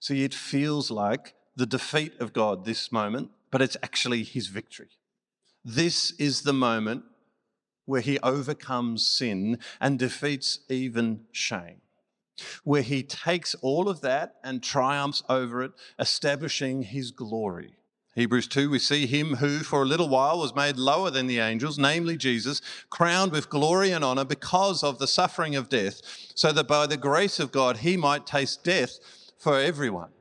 See, 0.00 0.24
it 0.24 0.34
feels 0.34 0.90
like 0.90 1.34
the 1.54 1.66
defeat 1.66 2.12
of 2.20 2.32
God 2.32 2.64
this 2.64 2.90
moment, 2.90 3.30
but 3.50 3.62
it's 3.62 3.76
actually 3.82 4.24
his 4.24 4.48
victory. 4.48 4.90
This 5.64 6.10
is 6.12 6.42
the 6.42 6.52
moment 6.52 7.04
where 7.84 8.00
he 8.00 8.18
overcomes 8.20 9.08
sin 9.08 9.58
and 9.80 9.98
defeats 9.98 10.60
even 10.68 11.20
shame, 11.30 11.80
where 12.64 12.82
he 12.82 13.02
takes 13.02 13.54
all 13.62 13.88
of 13.88 14.00
that 14.00 14.34
and 14.42 14.62
triumphs 14.62 15.22
over 15.28 15.62
it, 15.62 15.72
establishing 15.98 16.82
his 16.82 17.12
glory. 17.12 17.75
Hebrews 18.16 18.48
2, 18.48 18.70
we 18.70 18.78
see 18.78 19.06
him 19.06 19.36
who 19.36 19.58
for 19.58 19.82
a 19.82 19.86
little 19.86 20.08
while 20.08 20.38
was 20.38 20.54
made 20.54 20.78
lower 20.78 21.10
than 21.10 21.26
the 21.26 21.38
angels, 21.38 21.78
namely 21.78 22.16
Jesus, 22.16 22.62
crowned 22.88 23.30
with 23.30 23.50
glory 23.50 23.90
and 23.90 24.02
honor 24.02 24.24
because 24.24 24.82
of 24.82 24.98
the 24.98 25.06
suffering 25.06 25.54
of 25.54 25.68
death, 25.68 26.00
so 26.34 26.50
that 26.50 26.66
by 26.66 26.86
the 26.86 26.96
grace 26.96 27.38
of 27.38 27.52
God 27.52 27.78
he 27.78 27.94
might 27.94 28.26
taste 28.26 28.64
death 28.64 28.98
for 29.38 29.60
everyone 29.60 30.12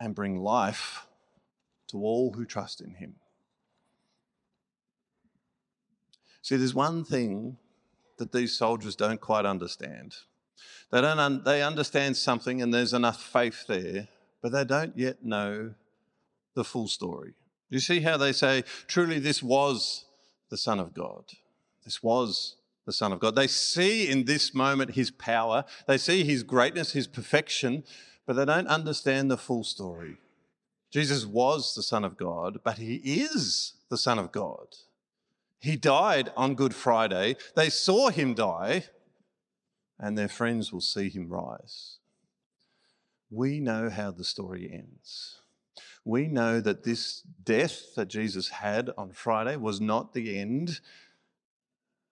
and 0.00 0.14
bring 0.14 0.38
life 0.38 1.06
to 1.88 1.98
all 1.98 2.32
who 2.32 2.46
trust 2.46 2.80
in 2.80 2.94
him. 2.94 3.16
See, 6.40 6.56
there's 6.56 6.74
one 6.74 7.04
thing 7.04 7.58
that 8.16 8.32
these 8.32 8.56
soldiers 8.56 8.96
don't 8.96 9.20
quite 9.20 9.44
understand. 9.44 10.14
They, 10.90 11.02
don't 11.02 11.18
un- 11.18 11.42
they 11.44 11.62
understand 11.62 12.16
something 12.16 12.62
and 12.62 12.72
there's 12.72 12.94
enough 12.94 13.22
faith 13.22 13.66
there, 13.66 14.08
but 14.42 14.52
they 14.52 14.64
don't 14.64 14.96
yet 14.96 15.24
know 15.24 15.74
the 16.54 16.64
full 16.64 16.88
story. 16.88 17.34
You 17.68 17.80
see 17.80 18.00
how 18.00 18.16
they 18.16 18.32
say, 18.32 18.64
truly, 18.86 19.18
this 19.18 19.42
was 19.42 20.04
the 20.50 20.56
Son 20.56 20.78
of 20.78 20.94
God. 20.94 21.24
This 21.84 22.02
was 22.02 22.56
the 22.84 22.92
Son 22.92 23.12
of 23.12 23.20
God. 23.20 23.34
They 23.34 23.48
see 23.48 24.08
in 24.08 24.24
this 24.24 24.54
moment 24.54 24.94
his 24.94 25.10
power, 25.10 25.64
they 25.86 25.98
see 25.98 26.24
his 26.24 26.42
greatness, 26.42 26.92
his 26.92 27.06
perfection, 27.06 27.84
but 28.26 28.34
they 28.34 28.44
don't 28.44 28.68
understand 28.68 29.30
the 29.30 29.36
full 29.36 29.64
story. 29.64 30.16
Jesus 30.92 31.26
was 31.26 31.74
the 31.74 31.82
Son 31.82 32.04
of 32.04 32.16
God, 32.16 32.60
but 32.64 32.78
he 32.78 32.96
is 32.96 33.74
the 33.90 33.98
Son 33.98 34.18
of 34.18 34.32
God. 34.32 34.68
He 35.60 35.76
died 35.76 36.32
on 36.36 36.54
Good 36.54 36.74
Friday. 36.74 37.36
They 37.56 37.70
saw 37.70 38.10
him 38.10 38.34
die, 38.34 38.84
and 39.98 40.16
their 40.16 40.28
friends 40.28 40.72
will 40.72 40.80
see 40.80 41.08
him 41.08 41.28
rise 41.28 41.98
we 43.30 43.60
know 43.60 43.90
how 43.90 44.10
the 44.10 44.24
story 44.24 44.70
ends. 44.72 45.38
We 46.04 46.28
know 46.28 46.60
that 46.60 46.84
this 46.84 47.22
death 47.42 47.94
that 47.96 48.08
Jesus 48.08 48.48
had 48.50 48.90
on 48.96 49.10
Friday 49.10 49.56
was 49.56 49.80
not 49.80 50.14
the 50.14 50.38
end, 50.38 50.80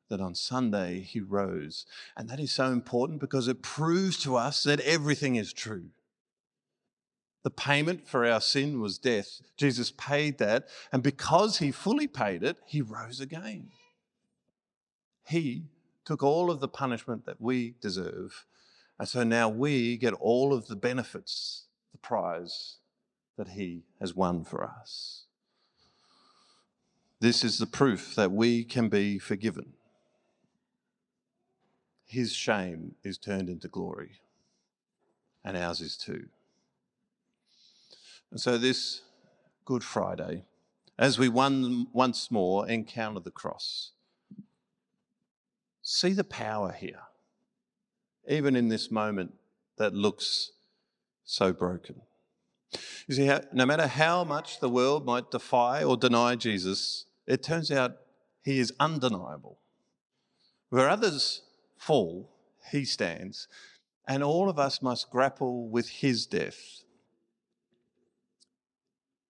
that 0.09 0.21
on 0.21 0.35
Sunday 0.35 1.01
he 1.01 1.21
rose. 1.21 1.87
And 2.17 2.29
that 2.29 2.41
is 2.41 2.53
so 2.53 2.73
important 2.73 3.21
because 3.21 3.47
it 3.47 3.63
proves 3.63 4.19
to 4.25 4.37
us 4.37 4.65
that 4.65 4.81
everything 4.81 5.37
is 5.37 5.53
true. 5.53 5.91
The 7.45 7.51
payment 7.51 8.09
for 8.09 8.25
our 8.25 8.41
sin 8.41 8.81
was 8.81 8.99
death. 8.99 9.41
Jesus 9.57 9.93
paid 9.93 10.39
that, 10.39 10.67
and 10.91 11.03
because 11.03 11.59
he 11.59 11.71
fully 11.71 12.07
paid 12.07 12.43
it, 12.43 12.57
he 12.67 12.81
rose 12.81 13.21
again. 13.21 13.69
He 15.27 15.67
took 16.05 16.23
all 16.23 16.51
of 16.51 16.61
the 16.61 16.69
punishment 16.69 17.27
that 17.27 17.41
we 17.41 17.75
deserve 17.81 18.47
and 18.99 19.09
so 19.09 19.25
now 19.25 19.49
we 19.49 19.97
get 19.97 20.15
all 20.15 20.55
of 20.55 20.69
the 20.69 20.77
benefits, 20.77 21.65
the 21.93 21.99
prize 21.99 22.77
that 23.37 23.49
He 23.49 23.83
has 24.01 24.15
won 24.15 24.45
for 24.45 24.65
us. 24.65 25.25
This 27.21 27.43
is 27.43 27.59
the 27.59 27.67
proof 27.67 28.15
that 28.15 28.31
we 28.31 28.65
can 28.65 28.89
be 28.89 29.19
forgiven. 29.19 29.73
His 32.05 32.33
shame 32.33 32.95
is 33.03 33.19
turned 33.19 33.49
into 33.49 33.67
glory, 33.67 34.21
and 35.45 35.57
ours 35.57 35.81
is 35.81 35.97
too. 35.97 36.27
And 38.31 38.41
so, 38.41 38.59
this 38.59 39.03
Good 39.65 39.83
Friday, 39.83 40.45
as 40.99 41.19
we 41.19 41.29
one, 41.29 41.89
once 41.93 42.31
more 42.31 42.69
encounter 42.69 43.21
the 43.21 43.31
cross, 43.31 43.93
see 45.83 46.13
the 46.13 46.25
power 46.25 46.71
here 46.71 47.01
even 48.29 48.57
in 48.57 48.69
this 48.69 48.91
moment 48.91 49.35
that 49.77 49.95
looks 49.95 50.53
so 51.25 51.53
broken. 51.53 52.03
You 53.07 53.15
see, 53.15 53.31
no 53.53 53.67
matter 53.67 53.87
how 53.87 54.25
much 54.25 54.61
the 54.61 54.69
world 54.69 55.05
might 55.05 55.31
defy 55.31 55.85
or 55.85 55.97
deny 55.97 56.37
Jesus, 56.37 57.07
it 57.27 57.43
turns 57.43 57.71
out 57.71 57.97
he 58.43 58.59
is 58.59 58.73
undeniable. 58.81 59.59
Where 60.71 60.89
others 60.89 61.43
fall, 61.77 62.31
he 62.71 62.85
stands, 62.85 63.49
and 64.09 64.23
all 64.23 64.49
of 64.49 64.59
us 64.59 64.83
must 64.83 65.11
grapple 65.11 65.69
with 65.69 65.89
his 65.89 66.27
death. 66.27 66.83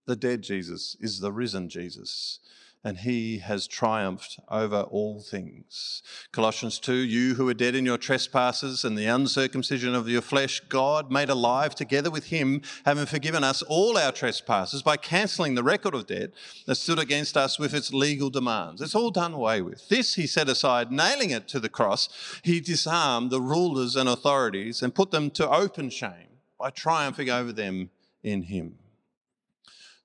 The 0.07 0.17
dead 0.17 0.43
Jesus 0.43 0.97
is 1.01 1.21
the 1.21 1.33
risen 1.33 1.69
Jesus 1.69 2.41
and 2.85 2.99
he 2.99 3.39
has 3.39 3.67
triumphed 3.67 4.39
over 4.51 4.83
all 4.83 5.21
things. 5.21 6.03
Colossians 6.33 6.79
2 6.79 6.93
You 6.93 7.35
who 7.35 7.49
are 7.49 7.55
dead 7.55 7.75
in 7.75 7.87
your 7.87 7.97
trespasses 7.97 8.85
and 8.85 8.97
the 8.97 9.07
uncircumcision 9.07 9.95
of 9.95 10.09
your 10.09 10.21
flesh, 10.21 10.61
God 10.69 11.11
made 11.11 11.31
alive 11.31 11.75
together 11.75 12.11
with 12.11 12.27
him, 12.27 12.61
having 12.85 13.07
forgiven 13.07 13.43
us 13.43 13.63
all 13.63 13.97
our 13.97 14.13
trespasses 14.13 14.83
by 14.83 14.99
cancelling 14.99 15.55
the 15.55 15.63
record 15.63 15.95
of 15.95 16.07
debt 16.07 16.33
that 16.67 16.75
stood 16.75 16.99
against 16.99 17.39
us 17.39 17.59
with 17.59 17.73
its 17.73 17.93
legal 17.93 18.29
demands. 18.29 18.83
It's 18.83 18.95
all 18.95 19.11
done 19.11 19.33
away 19.33 19.63
with. 19.63 19.89
This 19.89 20.17
he 20.17 20.27
set 20.27 20.51
aside, 20.51 20.93
nailing 20.93 21.31
it 21.31 21.49
to 21.49 21.61
the 21.61 21.71
cross. 21.71 22.11
He 22.43 22.61
disarmed 22.61 23.31
the 23.31 23.41
rulers 23.41 23.97
and 23.97 24.11
authorities 24.11 24.83
and 24.83 24.95
put 24.95 25.11
them 25.11 25.31
to 25.33 25.49
open 25.49 25.89
shame 25.89 26.39
by 26.59 26.69
triumphing 26.69 27.31
over 27.31 27.53
them 27.53 27.91
in 28.23 28.43
him. 28.43 28.75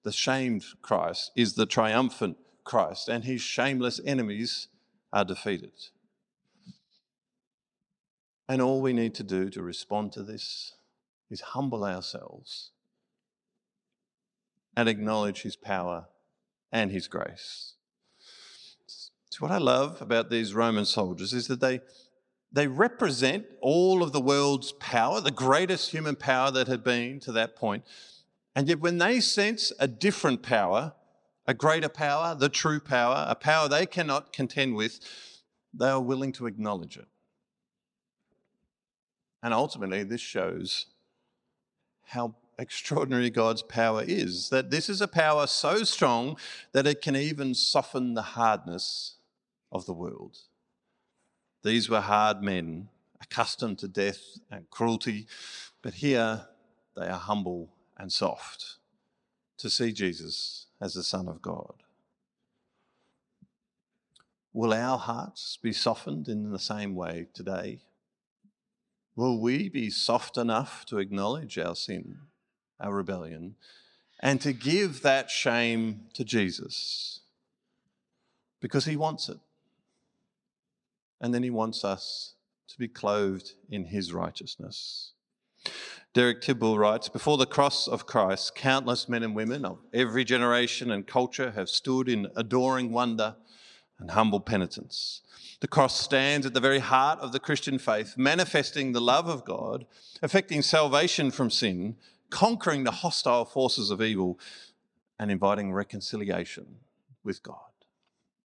The 0.03 0.11
shamed 0.13 0.63
Christ 0.81 1.31
is 1.35 1.53
the 1.53 1.65
triumphant 1.65 2.37
Christ, 2.69 3.09
and 3.09 3.23
his 3.23 3.41
shameless 3.41 3.99
enemies 4.05 4.67
are 5.11 5.25
defeated. 5.25 5.71
And 8.47 8.61
all 8.61 8.79
we 8.79 8.93
need 8.93 9.15
to 9.15 9.23
do 9.23 9.49
to 9.49 9.63
respond 9.63 10.11
to 10.13 10.21
this 10.21 10.73
is 11.31 11.41
humble 11.41 11.83
ourselves 11.83 12.69
and 14.77 14.87
acknowledge 14.87 15.41
his 15.41 15.55
power 15.55 16.09
and 16.71 16.91
his 16.91 17.07
grace. 17.07 17.73
So, 19.31 19.39
what 19.39 19.51
I 19.51 19.57
love 19.57 19.99
about 19.99 20.29
these 20.29 20.53
Roman 20.53 20.85
soldiers 20.85 21.33
is 21.33 21.47
that 21.47 21.61
they, 21.61 21.79
they 22.51 22.67
represent 22.67 23.47
all 23.61 24.03
of 24.03 24.11
the 24.11 24.21
world's 24.21 24.73
power, 24.73 25.21
the 25.21 25.31
greatest 25.31 25.89
human 25.89 26.15
power 26.15 26.51
that 26.51 26.67
had 26.67 26.83
been 26.83 27.19
to 27.21 27.31
that 27.31 27.55
point. 27.55 27.83
And 28.55 28.67
yet, 28.67 28.79
when 28.79 28.99
they 28.99 29.21
sense 29.21 29.71
a 29.79 29.87
different 29.87 30.43
power, 30.43 30.93
a 31.49 31.53
greater 31.55 31.89
power, 31.89 32.35
the 32.35 32.47
true 32.47 32.79
power, 32.79 33.25
a 33.27 33.33
power 33.33 33.67
they 33.67 33.87
cannot 33.87 34.31
contend 34.31 34.75
with, 34.75 34.99
they 35.73 35.89
are 35.89 35.99
willing 35.99 36.31
to 36.31 36.45
acknowledge 36.45 36.95
it. 36.95 37.07
And 39.41 39.51
ultimately, 39.51 40.03
this 40.03 40.21
shows 40.21 40.85
how 42.05 42.35
extraordinary 42.59 43.31
God's 43.31 43.63
power 43.63 44.03
is 44.05 44.49
that 44.49 44.69
this 44.69 44.89
is 44.89 45.01
a 45.01 45.07
power 45.07 45.47
so 45.47 45.83
strong 45.83 46.37
that 46.71 46.85
it 46.85 47.01
can 47.01 47.15
even 47.15 47.55
soften 47.55 48.13
the 48.13 48.21
hardness 48.21 49.15
of 49.71 49.87
the 49.87 49.93
world. 49.93 50.37
These 51.63 51.89
were 51.89 52.01
hard 52.01 52.43
men, 52.43 52.89
accustomed 53.19 53.79
to 53.79 53.87
death 53.87 54.21
and 54.51 54.69
cruelty, 54.69 55.25
but 55.81 55.95
here 55.95 56.45
they 56.95 57.07
are 57.07 57.17
humble 57.17 57.71
and 57.97 58.13
soft 58.13 58.78
to 59.59 59.69
see 59.69 59.91
Jesus 59.91 60.67
as 60.81 60.93
the 60.95 61.03
Son 61.03 61.27
of 61.27 61.41
God. 61.41 61.83
Will 64.53 64.73
our 64.73 64.97
hearts 64.97 65.57
be 65.61 65.71
softened 65.71 66.27
in 66.27 66.51
the 66.51 66.59
same 66.59 66.95
way 66.95 67.27
today? 67.33 67.79
Will 69.15 69.39
we 69.39 69.69
be 69.69 69.89
soft 69.89 70.37
enough 70.37 70.85
to 70.87 70.97
acknowledge 70.97 71.57
our 71.59 71.75
sin, 71.75 72.19
our 72.79 72.93
rebellion, 72.93 73.55
and 74.19 74.41
to 74.41 74.53
give 74.53 75.01
that 75.03 75.29
shame 75.29 76.05
to 76.15 76.23
Jesus? 76.23 77.21
Because 78.61 78.85
he 78.85 78.97
wants 78.97 79.29
it. 79.29 79.37
and 81.21 81.33
then 81.33 81.43
he 81.43 81.49
wants 81.49 81.83
us 81.83 82.35
to 82.67 82.77
be 82.77 82.87
clothed 82.87 83.53
in 83.69 83.85
his 83.85 84.13
righteousness. 84.13 85.11
Derek 86.13 86.41
Tidball 86.41 86.79
writes 86.79 87.07
Before 87.07 87.37
the 87.37 87.45
cross 87.45 87.87
of 87.87 88.07
Christ, 88.07 88.55
countless 88.55 89.07
men 89.07 89.21
and 89.21 89.35
women 89.35 89.63
of 89.63 89.79
every 89.93 90.23
generation 90.23 90.89
and 90.89 91.05
culture 91.05 91.51
have 91.51 91.69
stood 91.69 92.09
in 92.09 92.27
adoring 92.35 92.91
wonder 92.91 93.35
and 93.99 94.11
humble 94.11 94.39
penitence. 94.39 95.21
The 95.59 95.67
cross 95.67 95.99
stands 95.99 96.47
at 96.47 96.55
the 96.55 96.59
very 96.59 96.79
heart 96.79 97.19
of 97.19 97.31
the 97.31 97.39
Christian 97.39 97.77
faith, 97.77 98.15
manifesting 98.17 98.91
the 98.91 99.01
love 99.01 99.27
of 99.27 99.45
God, 99.45 99.85
effecting 100.23 100.63
salvation 100.63 101.29
from 101.29 101.51
sin, 101.51 101.95
conquering 102.31 102.85
the 102.85 102.91
hostile 102.91 103.45
forces 103.45 103.91
of 103.91 104.01
evil, 104.01 104.39
and 105.19 105.29
inviting 105.29 105.73
reconciliation 105.73 106.77
with 107.23 107.43
God. 107.43 107.57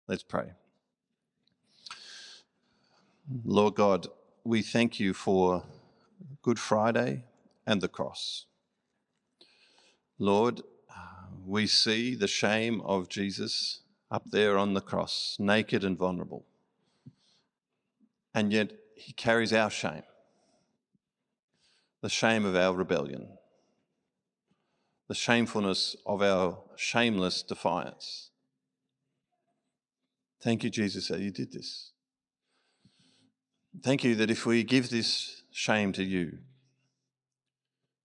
Let's 0.08 0.22
pray. 0.22 0.52
Lord 3.44 3.74
God, 3.74 4.06
we 4.44 4.62
thank 4.62 4.98
you 4.98 5.12
for 5.12 5.64
Good 6.42 6.58
Friday 6.58 7.24
and 7.70 7.80
the 7.80 7.88
cross. 7.88 8.46
Lord, 10.18 10.62
we 11.46 11.68
see 11.68 12.16
the 12.16 12.26
shame 12.26 12.80
of 12.80 13.08
Jesus 13.08 13.82
up 14.10 14.24
there 14.32 14.58
on 14.58 14.74
the 14.74 14.80
cross, 14.80 15.36
naked 15.38 15.84
and 15.84 15.96
vulnerable. 15.96 16.44
And 18.34 18.52
yet 18.52 18.72
he 18.96 19.12
carries 19.12 19.52
our 19.52 19.70
shame, 19.70 20.02
the 22.02 22.08
shame 22.08 22.44
of 22.44 22.56
our 22.56 22.74
rebellion, 22.74 23.28
the 25.08 25.14
shamefulness 25.14 25.94
of 26.04 26.22
our 26.22 26.58
shameless 26.74 27.42
defiance. 27.42 28.30
Thank 30.42 30.64
you, 30.64 30.70
Jesus, 30.70 31.06
that 31.06 31.20
you 31.20 31.30
did 31.30 31.52
this. 31.52 31.92
Thank 33.80 34.02
you 34.02 34.16
that 34.16 34.30
if 34.30 34.44
we 34.44 34.64
give 34.64 34.90
this 34.90 35.44
shame 35.52 35.92
to 35.92 36.02
you, 36.02 36.38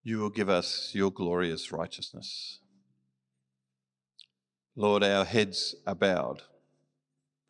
you 0.08 0.20
will 0.20 0.30
give 0.30 0.50
us 0.50 0.92
your 0.94 1.12
glorious 1.12 1.72
righteousness. 1.72 2.60
Lord, 4.76 5.04
our 5.04 5.26
heads 5.26 5.74
are 5.88 5.96
bowed 5.96 6.44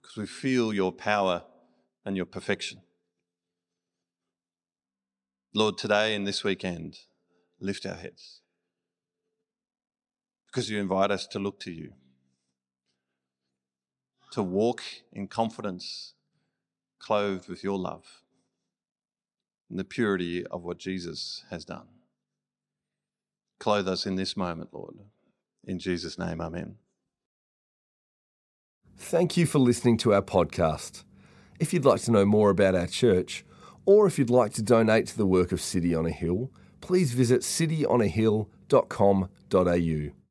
because 0.02 0.16
we 0.16 0.26
feel 0.26 0.74
your 0.74 0.94
power 0.94 1.44
and 2.06 2.16
your 2.16 2.26
perfection. 2.26 2.80
Lord, 5.54 5.78
today 5.78 6.16
and 6.16 6.26
this 6.26 6.46
weekend, 6.46 7.00
lift 7.60 7.86
our 7.86 7.96
heads 7.96 8.40
because 10.48 10.70
you 10.70 10.80
invite 10.80 11.12
us 11.12 11.28
to 11.28 11.40
look 11.40 11.60
to 11.60 11.72
you, 11.74 11.92
to 14.32 14.42
walk 14.42 14.82
in 15.12 15.28
confidence 15.28 16.14
clothed 17.00 17.50
with 17.50 17.66
your 17.66 17.78
love 17.78 18.22
and 19.70 19.78
the 19.78 19.84
purity 19.84 20.48
of 20.48 20.64
what 20.64 20.78
Jesus 20.78 21.44
has 21.50 21.66
done. 21.66 21.88
Clothe 23.60 23.88
us 23.88 24.06
in 24.06 24.16
this 24.16 24.36
moment, 24.36 24.74
Lord. 24.74 24.96
In 25.64 25.80
Jesus' 25.80 26.20
name, 26.20 26.42
amen. 26.42 26.76
Thank 28.98 29.38
you 29.38 29.46
for 29.46 29.60
listening 29.60 29.98
to 29.98 30.14
our 30.14 30.22
podcast. 30.22 31.04
If 31.60 31.74
you'd 31.74 31.86
like 31.86 32.02
to 32.02 32.12
know 32.12 32.26
more 32.26 32.50
about 32.50 32.76
our 32.76 32.88
church, 32.88 33.46
or 33.86 34.08
if 34.08 34.18
you'd 34.18 34.30
like 34.30 34.54
to 34.54 34.62
donate 34.62 35.08
to 35.08 35.18
the 35.18 35.26
work 35.26 35.52
of 35.52 35.62
City 35.62 35.96
on 35.96 36.06
a 36.06 36.12
Hill, 36.12 36.52
please 36.82 37.14
visit 37.14 37.42
cityonahill.com.au. 37.42 40.25